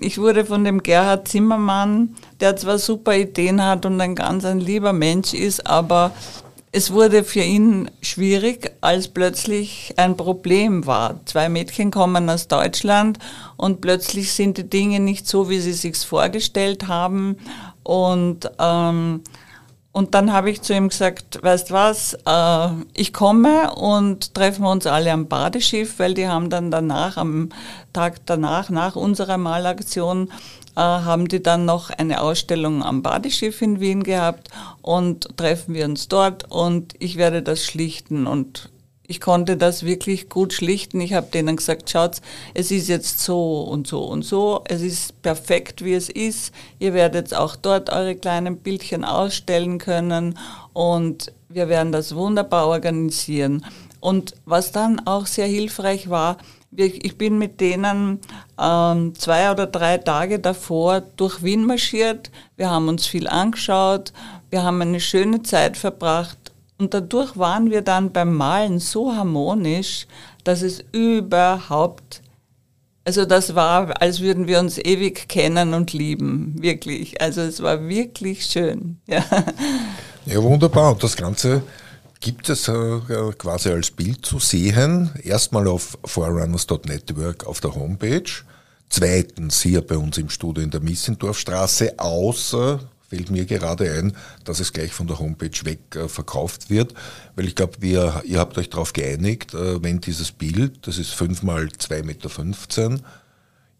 ich 0.00 0.18
wurde 0.18 0.44
von 0.44 0.64
dem 0.64 0.82
Gerhard 0.82 1.28
Zimmermann, 1.28 2.16
der 2.40 2.56
zwar 2.56 2.78
super 2.78 3.16
Ideen 3.16 3.64
hat 3.64 3.86
und 3.86 4.00
ein 4.00 4.14
ganz 4.14 4.44
ein 4.44 4.60
lieber 4.60 4.92
Mensch 4.92 5.34
ist, 5.34 5.66
aber 5.66 6.12
es 6.72 6.92
wurde 6.92 7.24
für 7.24 7.42
ihn 7.42 7.90
schwierig, 8.00 8.72
als 8.80 9.08
plötzlich 9.08 9.94
ein 9.96 10.16
Problem 10.16 10.86
war. 10.86 11.20
Zwei 11.26 11.48
Mädchen 11.48 11.90
kommen 11.90 12.30
aus 12.30 12.46
Deutschland 12.46 13.18
und 13.56 13.80
plötzlich 13.80 14.32
sind 14.32 14.56
die 14.56 14.70
Dinge 14.70 15.00
nicht 15.00 15.26
so, 15.26 15.50
wie 15.50 15.58
sie 15.58 15.72
sich 15.72 15.96
vorgestellt 15.98 16.86
haben. 16.86 17.38
Und, 17.82 18.50
ähm, 18.60 19.22
und 19.92 20.14
dann 20.14 20.32
habe 20.32 20.50
ich 20.50 20.62
zu 20.62 20.72
ihm 20.72 20.88
gesagt, 20.88 21.42
weißt 21.42 21.72
was, 21.72 22.14
äh, 22.24 22.68
ich 22.94 23.12
komme 23.12 23.74
und 23.74 24.34
treffen 24.34 24.62
wir 24.62 24.70
uns 24.70 24.86
alle 24.86 25.10
am 25.10 25.26
Badeschiff, 25.26 25.98
weil 25.98 26.14
die 26.14 26.28
haben 26.28 26.48
dann 26.48 26.70
danach, 26.70 27.16
am 27.16 27.48
Tag 27.92 28.24
danach, 28.26 28.70
nach 28.70 28.94
unserer 28.94 29.36
Malaktion, 29.36 30.30
äh, 30.76 30.80
haben 30.80 31.26
die 31.26 31.42
dann 31.42 31.64
noch 31.64 31.90
eine 31.90 32.20
Ausstellung 32.20 32.84
am 32.84 33.02
Badeschiff 33.02 33.60
in 33.62 33.80
Wien 33.80 34.04
gehabt 34.04 34.48
und 34.80 35.36
treffen 35.36 35.74
wir 35.74 35.86
uns 35.86 36.06
dort 36.06 36.48
und 36.48 36.94
ich 37.00 37.16
werde 37.16 37.42
das 37.42 37.64
schlichten 37.64 38.28
und 38.28 38.70
ich 39.10 39.20
konnte 39.20 39.56
das 39.56 39.84
wirklich 39.84 40.28
gut 40.28 40.52
schlichten. 40.52 41.00
Ich 41.00 41.14
habe 41.14 41.26
denen 41.26 41.56
gesagt, 41.56 41.90
schaut, 41.90 42.20
es 42.54 42.70
ist 42.70 42.86
jetzt 42.86 43.18
so 43.18 43.62
und 43.62 43.88
so 43.88 44.04
und 44.04 44.22
so. 44.22 44.62
Es 44.68 44.82
ist 44.82 45.20
perfekt, 45.20 45.84
wie 45.84 45.94
es 45.94 46.08
ist. 46.08 46.54
Ihr 46.78 46.94
werdet 46.94 47.34
auch 47.34 47.56
dort 47.56 47.90
eure 47.90 48.14
kleinen 48.14 48.58
Bildchen 48.58 49.04
ausstellen 49.04 49.78
können 49.78 50.38
und 50.74 51.32
wir 51.48 51.68
werden 51.68 51.90
das 51.90 52.14
wunderbar 52.14 52.68
organisieren. 52.68 53.66
Und 53.98 54.34
was 54.44 54.70
dann 54.70 55.04
auch 55.08 55.26
sehr 55.26 55.48
hilfreich 55.48 56.08
war, 56.08 56.36
ich 56.70 57.18
bin 57.18 57.36
mit 57.36 57.60
denen 57.60 58.20
ähm, 58.60 59.16
zwei 59.16 59.50
oder 59.50 59.66
drei 59.66 59.98
Tage 59.98 60.38
davor 60.38 61.00
durch 61.16 61.42
Wien 61.42 61.64
marschiert. 61.64 62.30
Wir 62.56 62.70
haben 62.70 62.86
uns 62.86 63.06
viel 63.06 63.26
angeschaut. 63.26 64.12
Wir 64.50 64.62
haben 64.62 64.80
eine 64.80 65.00
schöne 65.00 65.42
Zeit 65.42 65.76
verbracht. 65.76 66.38
Und 66.80 66.94
dadurch 66.94 67.36
waren 67.36 67.70
wir 67.70 67.82
dann 67.82 68.10
beim 68.10 68.34
Malen 68.34 68.78
so 68.78 69.14
harmonisch, 69.14 70.06
dass 70.44 70.62
es 70.62 70.82
überhaupt, 70.92 72.22
also 73.04 73.26
das 73.26 73.54
war, 73.54 74.00
als 74.00 74.20
würden 74.20 74.46
wir 74.46 74.58
uns 74.58 74.78
ewig 74.78 75.28
kennen 75.28 75.74
und 75.74 75.92
lieben, 75.92 76.54
wirklich. 76.58 77.20
Also 77.20 77.42
es 77.42 77.62
war 77.62 77.86
wirklich 77.86 78.46
schön. 78.46 78.98
Ja, 79.06 79.22
ja 80.24 80.42
wunderbar. 80.42 80.92
Und 80.92 81.02
das 81.02 81.16
Ganze 81.16 81.62
gibt 82.20 82.48
es 82.48 82.66
äh, 82.68 83.00
quasi 83.36 83.68
als 83.68 83.90
Bild 83.90 84.24
zu 84.24 84.38
sehen. 84.38 85.10
Erstmal 85.22 85.68
auf 85.68 85.98
forerunners.network 86.04 87.46
auf 87.46 87.60
der 87.60 87.74
Homepage. 87.74 88.30
Zweitens 88.88 89.60
hier 89.60 89.82
bei 89.82 89.98
uns 89.98 90.16
im 90.16 90.30
Studio 90.30 90.64
in 90.64 90.70
der 90.70 90.80
Missendorfstraße, 90.80 91.98
außer 91.98 92.80
fällt 93.10 93.30
mir 93.30 93.44
gerade 93.44 93.92
ein, 93.92 94.16
dass 94.44 94.60
es 94.60 94.72
gleich 94.72 94.92
von 94.92 95.08
der 95.08 95.18
Homepage 95.18 95.64
weg 95.64 95.80
äh, 95.96 96.08
verkauft 96.08 96.70
wird, 96.70 96.94
weil 97.34 97.46
ich 97.46 97.56
glaube, 97.56 97.74
ihr 97.84 98.38
habt 98.38 98.56
euch 98.56 98.70
darauf 98.70 98.92
geeinigt, 98.92 99.52
äh, 99.52 99.82
wenn 99.82 100.00
dieses 100.00 100.30
Bild, 100.32 100.86
das 100.86 100.96
ist 100.98 101.10
5 101.10 101.42
mal 101.42 101.64
2,15 101.64 102.02
Meter, 102.04 103.04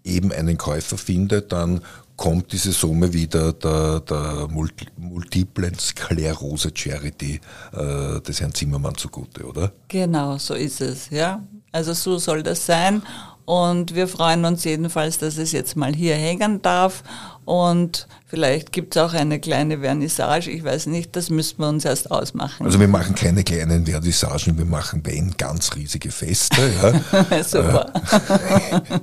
eben 0.05 0.33
einen 0.33 0.59
Käufer 0.59 0.99
findet, 0.99 1.53
dann 1.53 1.83
kommt 2.17 2.53
diese 2.53 2.73
Summe 2.73 3.13
wieder 3.15 3.53
der, 3.55 4.01
der 4.01 4.49
Multi 4.51 4.87
Multiplen 4.99 5.79
Sklerose 5.79 6.71
Charity 6.75 7.41
äh, 7.73 8.21
des 8.21 8.41
Herrn 8.41 8.53
Zimmermann 8.53 8.95
zugute, 8.97 9.47
oder? 9.47 9.73
Genau, 9.89 10.37
so 10.37 10.55
ist 10.55 10.83
es, 10.83 11.09
ja. 11.09 11.43
Also 11.73 11.95
so 11.95 12.19
soll 12.19 12.43
das 12.43 12.67
sein. 12.67 13.03
Und 13.51 13.97
wir 13.97 14.07
freuen 14.07 14.45
uns 14.45 14.63
jedenfalls, 14.63 15.19
dass 15.19 15.37
es 15.37 15.51
jetzt 15.51 15.75
mal 15.75 15.93
hier 15.93 16.15
hängen 16.15 16.63
darf. 16.63 17.03
Und 17.45 18.07
vielleicht 18.27 18.71
gibt 18.71 18.95
es 18.95 19.03
auch 19.03 19.13
eine 19.13 19.41
kleine 19.41 19.81
Vernissage. 19.81 20.53
Ich 20.53 20.63
weiß 20.63 20.87
nicht, 20.87 21.17
das 21.17 21.31
müssten 21.31 21.61
wir 21.61 21.69
uns 21.69 21.85
erst 21.85 22.13
ausmachen. 22.13 22.65
Also 22.65 22.79
wir 22.79 22.87
machen 22.87 23.17
keine 23.17 23.43
kleinen 23.43 23.85
Vernissagen, 23.85 24.57
wir 24.57 24.67
machen 24.67 25.01
wenn 25.03 25.33
ganz 25.37 25.75
riesige 25.75 26.13
Feste. 26.13 26.61
Ja. 26.81 27.43
Super. 27.43 27.93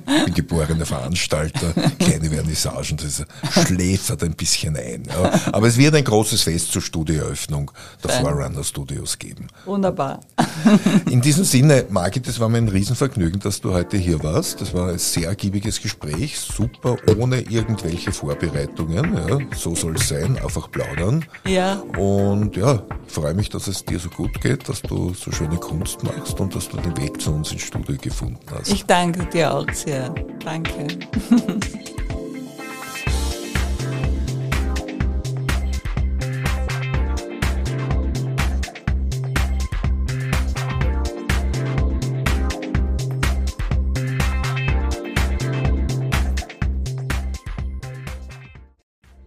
ich 0.06 0.24
bin 0.24 0.32
geborener 0.34 0.86
Veranstalter. 0.86 1.74
Kleine 1.98 2.30
Vernissagen, 2.30 2.96
das 2.96 3.26
schläfert 3.66 4.22
ein 4.22 4.32
bisschen 4.32 4.78
ein. 4.78 5.02
Ja. 5.06 5.30
Aber 5.52 5.66
es 5.66 5.76
wird 5.76 5.94
ein 5.94 6.04
großes 6.04 6.40
Fest 6.44 6.72
zur 6.72 6.80
Studioeröffnung 6.80 7.70
der 8.02 8.12
Fein. 8.12 8.24
Forerunner 8.24 8.64
Studios 8.64 9.18
geben. 9.18 9.48
Wunderbar. 9.66 10.20
In 11.10 11.20
diesem 11.20 11.44
Sinne, 11.44 11.84
Margit, 11.90 12.26
es 12.28 12.40
war 12.40 12.48
mir 12.48 12.58
ein 12.58 12.68
Riesenvergnügen, 12.68 13.40
dass 13.40 13.60
du 13.60 13.74
heute 13.74 13.98
hier 13.98 14.22
warst. 14.22 14.37
Das 14.38 14.72
war 14.72 14.90
ein 14.90 14.98
sehr 14.98 15.28
ergiebiges 15.28 15.80
Gespräch, 15.80 16.38
super, 16.38 16.96
ohne 17.18 17.40
irgendwelche 17.40 18.12
Vorbereitungen. 18.12 19.14
Ja. 19.14 19.38
So 19.56 19.74
soll 19.74 19.96
es 19.96 20.08
sein, 20.08 20.38
einfach 20.38 20.70
plaudern. 20.70 21.24
Ja. 21.46 21.82
Und 21.96 22.56
ja, 22.56 22.82
ich 23.06 23.12
freue 23.12 23.34
mich, 23.34 23.48
dass 23.48 23.66
es 23.66 23.84
dir 23.84 23.98
so 23.98 24.08
gut 24.08 24.40
geht, 24.40 24.68
dass 24.68 24.82
du 24.82 25.12
so 25.14 25.32
schöne 25.32 25.56
Kunst 25.56 26.02
machst 26.04 26.38
und 26.40 26.54
dass 26.54 26.68
du 26.68 26.76
den 26.76 26.96
Weg 26.96 27.20
zu 27.20 27.32
uns 27.32 27.52
ins 27.52 27.62
Studio 27.62 27.96
gefunden 28.00 28.38
hast. 28.50 28.70
Ich 28.70 28.84
danke 28.84 29.26
dir 29.26 29.52
auch 29.52 29.70
sehr. 29.72 30.14
Danke. 30.44 30.86